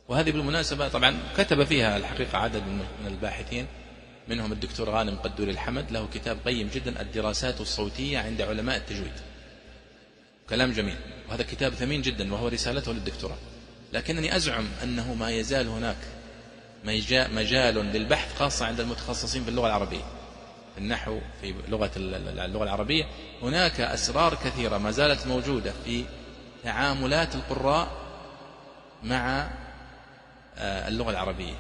[0.08, 2.64] وهذه بالمناسبة طبعا كتب فيها الحقيقة عدد
[3.02, 3.68] من الباحثين
[4.28, 9.14] منهم الدكتور غانم قدوري الحمد له كتاب قيم جدا الدراسات الصوتية عند علماء التجويد.
[10.50, 10.98] كلام جميل
[11.30, 13.38] وهذا كتاب ثمين جدا وهو رسالته للدكتوراه
[13.94, 15.98] لكنني أزعم أنه ما يزال هناك
[17.34, 20.19] مجال للبحث خاصة عند المتخصصين في اللغة العربية.
[20.78, 23.06] النحو في لغة اللغة العربية.
[23.42, 26.06] هناك أسرار كثيرة ما زالت موجودة في
[26.64, 27.88] تعاملات القراء
[29.04, 29.50] مع
[30.58, 31.56] آه، اللغة العربية.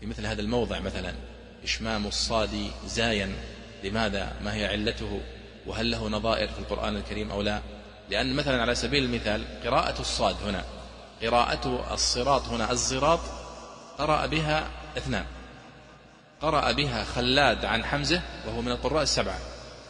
[0.00, 1.14] في مثل هذا الموضع مثلا
[1.64, 3.32] إشمام الصاد زايا
[3.84, 5.20] لماذا؟ ما هي علته؟
[5.66, 7.60] وهل له نظائر في القرآن الكريم أو لا؟
[8.10, 10.64] لأن مثلا على سبيل المثال قراءة الصاد هنا
[11.22, 13.20] قراءة الصراط هنا الزراط
[13.98, 15.24] قرأ بها اثنان.
[16.42, 19.38] قرأ بها خلاد عن حمزة وهو من القراء السبعة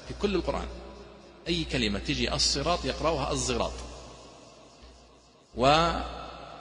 [0.08, 0.66] في كل القرآن.
[1.48, 3.72] أي كلمة تجي الصراط يقرأها الزراط.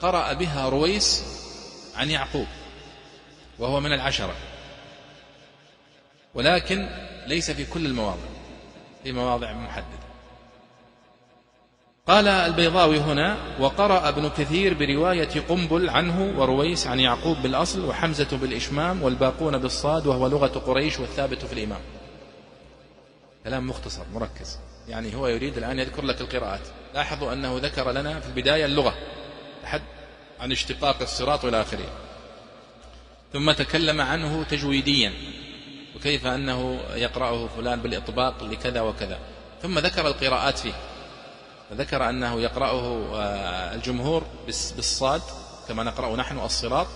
[0.00, 1.24] قرأ بها رويس
[1.96, 2.46] عن يعقوب
[3.58, 4.36] وهو من العشرة.
[6.34, 6.88] ولكن
[7.26, 8.28] ليس في كل المواضع
[9.04, 10.07] في مواضع محددة.
[12.08, 19.02] قال البيضاوي هنا وقرأ ابن كثير برواية قنبل عنه ورويس عن يعقوب بالأصل وحمزة بالإشمام
[19.02, 21.80] والباقون بالصاد وهو لغة قريش والثابت في الإمام.
[23.44, 24.58] كلام مختصر مركز.
[24.88, 26.60] يعني هو يريد الآن يذكر لك القراءات.
[26.94, 28.94] لاحظوا أنه ذكر لنا في البداية اللغة
[29.64, 29.82] لحد
[30.40, 31.88] عن اشتقاق الصراط إلى آخره.
[33.32, 35.12] ثم تكلم عنه تجويديا
[35.96, 39.18] وكيف أنه يقرأه فلان بالإطباق لكذا وكذا.
[39.62, 40.74] ثم ذكر القراءات فيه.
[41.70, 45.22] فذكر أنه يقرأه آه، الجمهور بالصاد
[45.68, 46.86] كما نقرأ نحن الصراط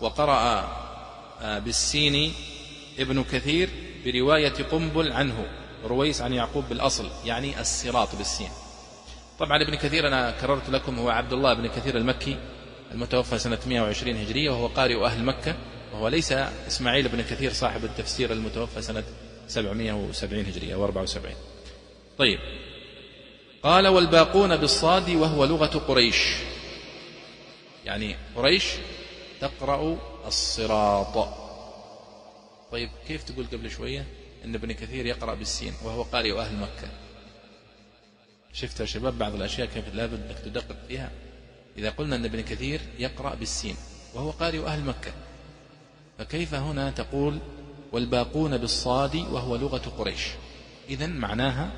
[0.00, 0.68] وقرأ
[1.42, 2.32] آه، بالسين
[2.98, 3.70] ابن كثير
[4.04, 5.46] برواية قنبل عنه
[5.84, 8.50] رويس عن يعقوب بالأصل يعني الصراط بالسين.
[9.38, 12.36] طبعا ابن كثير أنا كررت لكم هو عبد الله بن كثير المكي
[12.92, 15.54] المتوفى سنة 120 هجرية وهو قارئ أهل مكة
[15.92, 16.32] وهو ليس
[16.66, 19.04] إسماعيل بن كثير صاحب التفسير المتوفى سنة
[19.48, 21.18] 770 هجرية و74
[22.18, 22.38] طيب
[23.62, 26.36] قال والباقون بالصاد وهو لغة قريش.
[27.84, 28.64] يعني قريش
[29.40, 31.28] تقرأ الصراط.
[32.72, 34.06] طيب كيف تقول قبل شوية
[34.44, 36.88] أن ابن كثير يقرأ بالسين وهو قارئ أهل مكة؟
[38.52, 41.10] شفت يا شباب بعض الأشياء كيف لابد أنك تدقق فيها؟
[41.78, 43.76] إذا قلنا أن ابن كثير يقرأ بالسين
[44.14, 45.12] وهو قارئ أهل مكة
[46.18, 47.38] فكيف هنا تقول
[47.92, 50.26] والباقون بالصاد وهو لغة قريش؟
[50.88, 51.70] إذا معناها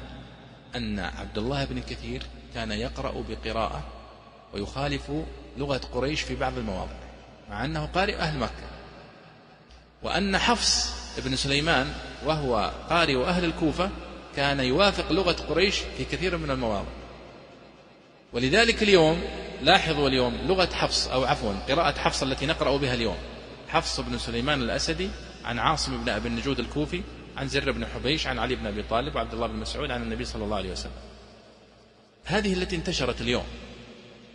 [0.77, 2.23] أن عبد الله بن كثير
[2.55, 3.83] كان يقرأ بقراءة
[4.55, 5.13] ويخالف
[5.57, 6.97] لغة قريش في بعض المواضع
[7.51, 8.71] مع أنه قارئ أهل مكة.
[10.03, 11.93] وأن حفص بن سليمان
[12.27, 13.91] وهو قارئ أهل الكوفة
[14.37, 16.91] كان يوافق لغة قريش في كثير من المواضع.
[18.33, 19.23] ولذلك اليوم
[19.63, 23.17] لاحظوا اليوم لغة حفص أو عفوا قراءة حفص التي نقرأ بها اليوم.
[23.69, 25.11] حفص بن سليمان الأسدي
[25.45, 27.03] عن عاصم بن أبي النجود الكوفي
[27.41, 30.25] عن زر بن حبيش عن علي بن أبي طالب وعبد الله بن مسعود عن النبي
[30.25, 30.93] صلى الله عليه وسلم.
[32.25, 33.45] هذه التي انتشرت اليوم.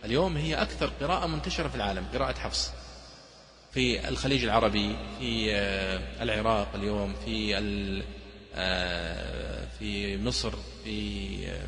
[0.04, 2.72] اليوم هي أكثر قراءة منتشرة في العالم قراءة حفص.
[3.72, 7.56] في الخليج العربي في آه، العراق اليوم في
[8.54, 10.52] آه، في مصر
[10.84, 11.66] في آه،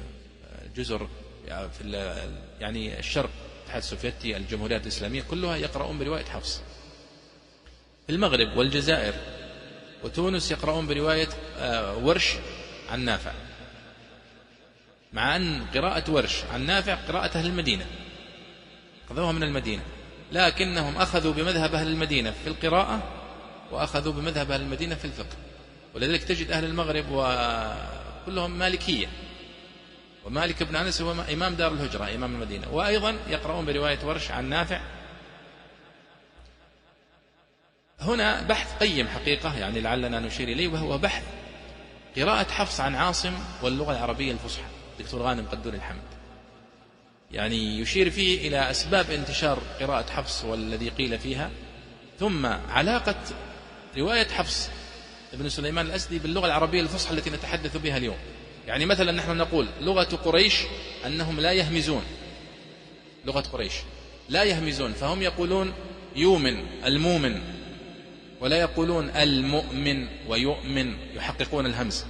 [0.77, 1.09] جزر
[1.47, 2.17] في
[2.61, 6.61] يعني الشرق الاتحاد السوفيتي الجمهوريات الإسلامية كلها يقرؤون برواية حفص.
[8.07, 9.15] في المغرب والجزائر
[10.05, 11.29] وتونس يقرؤون برواية
[12.03, 12.35] ورش
[12.91, 13.33] عن نافع.
[15.13, 17.87] مع أن قراءة ورش عن نافع قراءة أهل المدينة.
[19.07, 19.83] أخذوها من المدينة.
[20.33, 23.03] لكنهم أخذوا بمذهب أهل المدينة في القراءة
[23.71, 25.37] وأخذوا بمذهب أهل المدينة في الفقه.
[25.95, 29.07] ولذلك تجد أهل المغرب وكلهم مالكية.
[30.25, 32.69] ومالك بن أنس هو إمام دار الهجرة إمام المدينة.
[32.73, 34.81] وأيضا يقرؤون برواية ورش عن نافع
[38.01, 41.23] هنا بحث قيم حقيقة يعني لعلنا نشير إليه وهو بحث
[42.17, 44.65] قراءة حفص عن عاصم واللغة العربية الفصحى.
[44.99, 46.03] دكتور غانم قدور الحمد.
[47.33, 51.51] يعني يشير فيه إلى أسباب انتشار قراءة حفص والذي قيل فيها
[52.21, 53.17] ثم علاقة
[53.97, 54.71] رواية حفص
[55.33, 58.17] ابن سليمان الأسدي باللغة العربية الفصحى التي نتحدث بها اليوم.
[58.67, 60.55] يعني مثلا نحن نقول لغة قريش
[61.07, 62.03] أنهم لا يهمزون.
[63.25, 63.75] لغة قريش
[64.29, 65.73] لا يهمزون فهم يقولون
[66.17, 67.58] يومن المومن.
[68.41, 72.05] ولا يقولون المؤمن ويؤمن يحققون الهمز.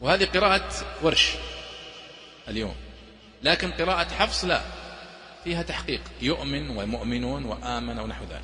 [0.00, 0.70] وهذه قراءة
[1.02, 1.32] ورش
[2.48, 2.74] اليوم.
[3.42, 4.60] لكن قراءة حفص لا
[5.44, 6.00] فيها تحقيق.
[6.22, 8.42] يؤمن ومؤمنون وآمن ونحو ذلك.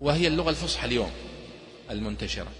[0.00, 1.12] وهي اللغة الفصحى اليوم
[1.90, 2.52] المنتشرة.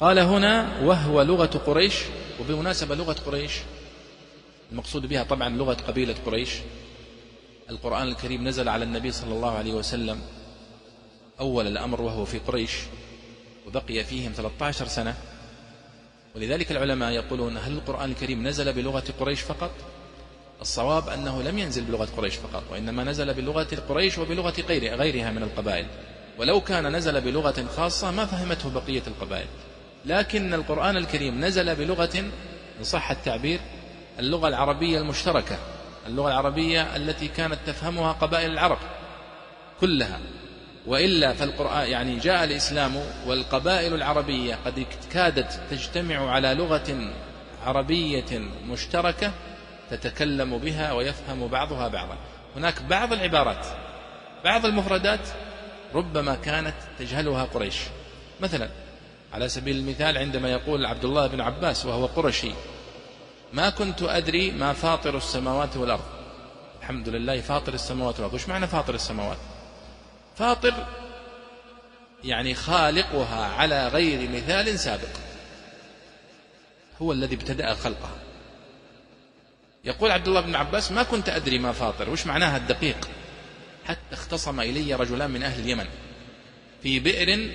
[0.00, 1.94] قال هنا وهو لغة قريش.
[2.40, 3.52] وبمناسبة لغة قريش
[4.72, 6.50] المقصود بها طبعا لغة قبيلة قريش.
[7.70, 10.20] القرآن الكريم نزل على النبي صلى الله عليه وسلم
[11.40, 12.72] أول الأمر وهو في قريش
[13.66, 15.14] وبقي فيهم 13 سنة.
[16.36, 19.70] ولذلك العلماء يقولون هل القرآن الكريم نزل بلغة قريش فقط؟
[20.60, 25.86] الصواب أنه لم ينزل بلغة قريش فقط وإنما نزل بلغة قريش وبلغة غيرها من القبائل.
[26.38, 29.46] ولو كان نزل بلغة خاصة ما فهمته بقية القبائل.
[30.06, 32.18] لكن القرآن الكريم نزل بلغة
[32.78, 33.60] إن صح التعبير
[34.18, 35.58] اللغة العربية المشتركة.
[36.06, 38.78] اللغة العربية التي كانت تفهمها قبائل العرب
[39.80, 40.20] كلها.
[40.86, 42.96] وإلا فالقرآن يعني جاء الإسلام
[43.26, 47.12] والقبائل العربية قد كادت تجتمع على لغة
[47.66, 49.32] عربية مشتركة
[49.90, 52.16] تتكلم بها ويفهم بعضها بعضا.
[52.56, 53.66] هناك بعض العبارات
[54.44, 55.28] بعض المفردات
[55.94, 57.76] ربما كانت تجهلها قريش.
[58.40, 58.68] مثلا
[59.32, 62.50] على سبيل المثال عندما يقول عبد الله بن عباس وهو قرشي
[63.52, 66.04] ما كنت أدري ما فاطر السماوات والأرض.
[66.80, 68.34] الحمد لله فاطر السماوات والأرض.
[68.34, 69.38] وش معنى فاطر السماوات؟
[70.36, 70.86] فاطر
[72.24, 75.16] يعني خالقها على غير مثال سابق.
[77.02, 78.18] هو الذي ابتدأ خلقها
[79.84, 82.10] يقول عبد الله بن عباس ما كنت أدري ما فاطر.
[82.10, 83.08] وش معناها الدقيق؟
[83.84, 85.86] حتى اختصم إلي رجلان من أهل اليمن.
[86.82, 87.50] في بئر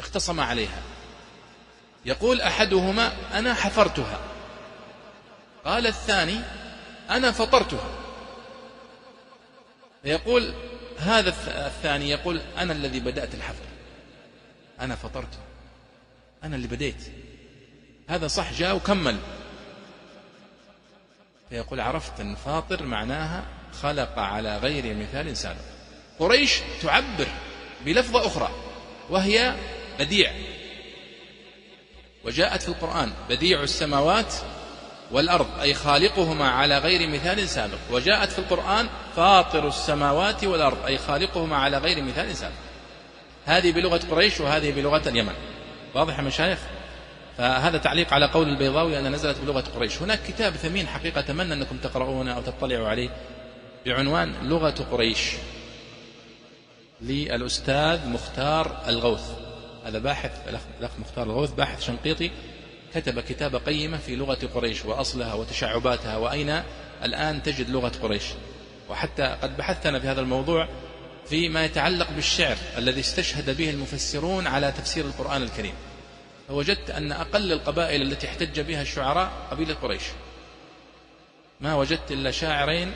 [0.00, 0.82] اختصم عليها.
[2.04, 4.20] يقول أحدهما أنا حفرتها.
[5.64, 6.40] قال الثاني
[7.10, 7.90] أنا فطرتها.
[10.04, 10.54] يقول
[10.98, 11.34] هذا
[11.66, 13.64] الثاني يقول أنا الذي بدأت الحفر.
[14.80, 15.44] أنا فطرتها
[16.44, 17.12] أنا اللي بديت.
[18.08, 19.16] هذا صح جاء وكمل.
[21.50, 23.44] فيقول عرفت أن فاطر معناها
[23.82, 25.60] خلق على غير مثال سابق.
[26.18, 27.26] قريش تعبر
[27.84, 28.50] بلفظة أخرى
[29.10, 29.54] وهي
[29.98, 30.32] بديع.
[32.24, 34.34] وجاءت في القرآن بديع السماوات
[35.10, 37.78] والأرض أي خالقهما على غير مثال سابق.
[37.90, 42.54] وجاءت في القرآن فاطر السماوات والأرض أي خالقهما على غير مثال سابق.
[43.44, 45.34] هذه بلغة قريش وهذه بلغة اليمن.
[45.94, 46.58] واضح يا مشايخ؟
[47.38, 50.02] فهذا تعليق على قول البيضاوي أنها نزلت بلغة قريش.
[50.02, 53.10] هناك كتاب ثمين حقيقة أتمنى أنكم تقرؤونه أو تطلعوا عليه
[53.86, 55.32] بعنوان لغة قريش
[57.00, 59.49] للأستاذ مختار الغوث.
[59.84, 60.48] هذا باحث
[60.78, 62.30] الأخ مختار الغوث باحث شنقيطي
[62.94, 66.62] كتب كتاب قيمة في لغة قريش وأصلها وتشعباتها وأين؟
[67.02, 68.24] الآن تجد لغة قريش.
[68.88, 70.68] وحتى قد بحثنا في هذا الموضوع
[71.26, 75.74] فيما يتعلق بالشعر الذي استشهد به المفسرون على تفسير القرآن الكريم.
[76.48, 80.02] فوجدت أن أقل القبائل التي احتج بها الشعراء قبيلة قريش.
[81.60, 82.92] ما وجدت إلا شاعرين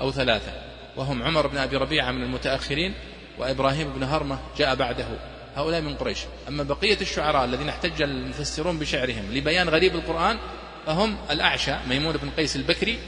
[0.00, 0.52] أو ثلاثة
[0.96, 2.94] وهم عمر بن أبي ربيعة من المتأخرين
[3.38, 5.31] وإبراهيم بن هرمة جاء بعده.
[5.56, 6.18] هؤلاء من قريش.
[6.48, 10.38] أما بقية الشعراء الذين احتج المفسرون بشعرهم لبيان غريب القرآن
[10.86, 12.98] فهم الأعشى ميمون بن قيس البكري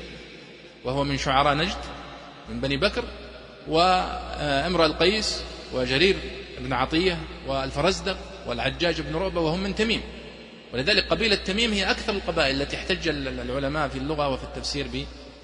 [0.84, 1.76] وهو من شعراء نجد
[2.48, 3.04] من بني بكر
[3.68, 5.42] وامرأ القيس
[5.72, 6.16] وجرير
[6.58, 8.16] بن عطية والفرزدق
[8.46, 10.00] والعجاج بن رؤبة وهم من تميم.
[10.72, 14.86] ولذلك قبيلة تميم هي أكثر القبائل التي احتج العلماء في اللغة وفي التفسير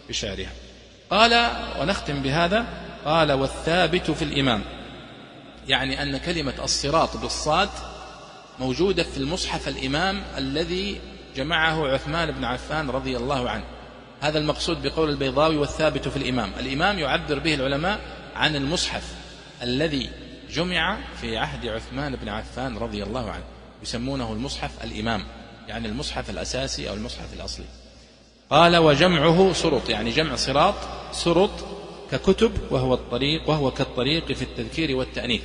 [0.09, 0.52] بشعرها.
[1.10, 1.51] قال
[1.81, 2.66] ونختم بهذا
[3.05, 4.62] قال والثابت في الإمام.
[5.71, 7.69] يعني أن كلمة الصراط بالصاد
[8.59, 11.01] موجودة في المصحف الإمام الذي
[11.37, 13.65] جمعه عثمان بن عفان رضي الله عنه.
[14.21, 16.53] هذا المقصود بقول البيضاوي والثابت في الإمام.
[16.61, 18.01] الإمام يعبر به العلماء
[18.37, 19.03] عن المصحف
[19.63, 20.11] الذي
[20.51, 23.45] جمع في عهد عثمان بن عفان رضي الله عنه.
[23.83, 25.25] يسمونه المصحف الإمام
[25.69, 27.67] يعني المصحف الأساسي أو المصحف الأصلي.
[28.51, 29.89] قال وجمعه سرط.
[29.89, 30.75] يعني جمع صراط
[31.13, 31.51] سرط
[32.11, 35.43] ككتب وهو الطريق وهو كالطريق في التذكير والتأنيث.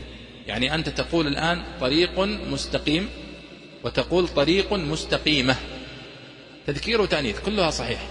[0.48, 3.10] يعني أنت تقول الآن طريق مستقيم
[3.84, 5.56] وتقول طريق مستقيمة.
[6.68, 8.08] تذكير وتأنيث كلها صحيح.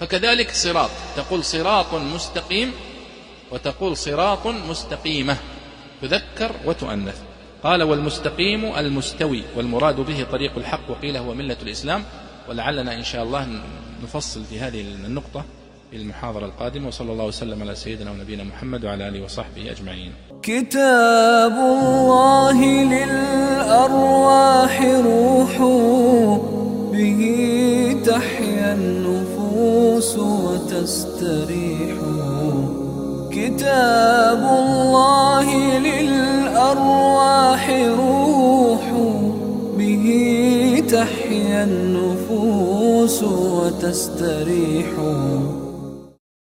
[0.00, 2.72] فكذلك صراط تقول صراط مستقيم
[3.50, 5.36] وتقول صراط مستقيمة.
[6.02, 7.16] تذكر وتؤنث.
[7.62, 12.04] قال والمستقيم المستوي والمراد به طريق الحق وقيل هو ملة الإسلام.
[12.48, 13.60] ولعلنا إن شاء الله
[14.02, 15.44] نفصل في هذه النقطة
[15.90, 16.88] في المحاضرة القادمة.
[16.88, 20.12] وصلى الله وسلم على سيدنا ونبينا محمد وعلى آله وصحبه أجمعين.
[20.42, 25.58] كتاب الله للأرواح روح
[26.92, 27.22] به
[28.06, 31.98] تحيا النفوس وتستريح.
[33.30, 38.84] كتاب الله للأرواح روح
[39.78, 40.06] به
[40.90, 44.86] تحيا النفوس وتستريح.